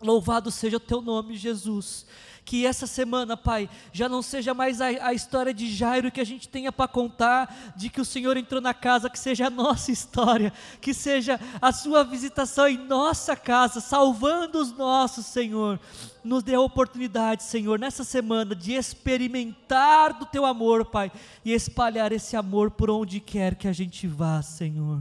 [0.00, 2.06] Louvado seja o Teu nome, Jesus
[2.50, 6.26] que essa semana, Pai, já não seja mais a, a história de Jairo que a
[6.26, 9.92] gente tenha para contar, de que o Senhor entrou na casa, que seja a nossa
[9.94, 15.78] história, que seja a Sua visitação em nossa casa, salvando os nossos, Senhor.
[16.24, 21.12] Nos dê a oportunidade, Senhor, nessa semana, de experimentar do Teu amor, Pai,
[21.44, 25.00] e espalhar esse amor por onde quer que a gente vá, Senhor.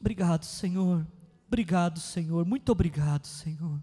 [0.00, 1.06] Obrigado, Senhor.
[1.46, 2.46] Obrigado, Senhor.
[2.46, 3.78] Muito obrigado, Senhor.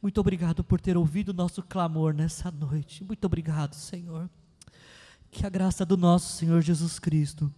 [0.00, 3.02] Muito obrigado por ter ouvido o nosso clamor nessa noite.
[3.02, 4.28] Muito obrigado, Senhor.
[5.30, 7.52] Que a graça do nosso Senhor Jesus Cristo,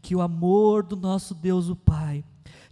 [0.00, 2.24] que o amor do nosso Deus o Pai,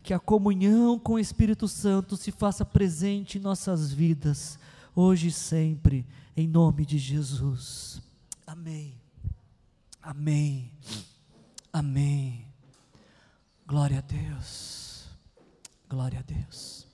[0.02, 4.58] que a comunhão com o Espírito Santo se faça presente em nossas vidas,
[4.94, 6.06] hoje e sempre,
[6.36, 8.02] em nome de Jesus.
[8.46, 8.94] Amém.
[10.02, 10.70] Amém.
[11.72, 12.46] Amém.
[13.66, 15.06] Glória a Deus.
[15.88, 16.89] Glória a Deus.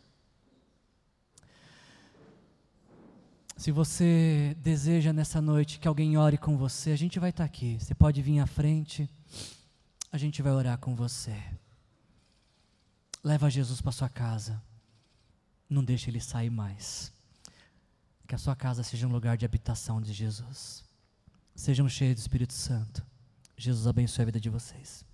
[3.56, 7.78] Se você deseja nessa noite que alguém ore com você, a gente vai estar aqui.
[7.80, 9.08] Você pode vir à frente,
[10.12, 11.34] a gente vai orar com você.
[13.24, 14.62] Leva Jesus para sua casa.
[15.70, 17.10] Não deixe ele sair mais.
[18.28, 20.84] Que a sua casa seja um lugar de habitação de Jesus.
[21.54, 23.04] Sejam cheios do Espírito Santo.
[23.56, 25.05] Jesus abençoe a vida de vocês.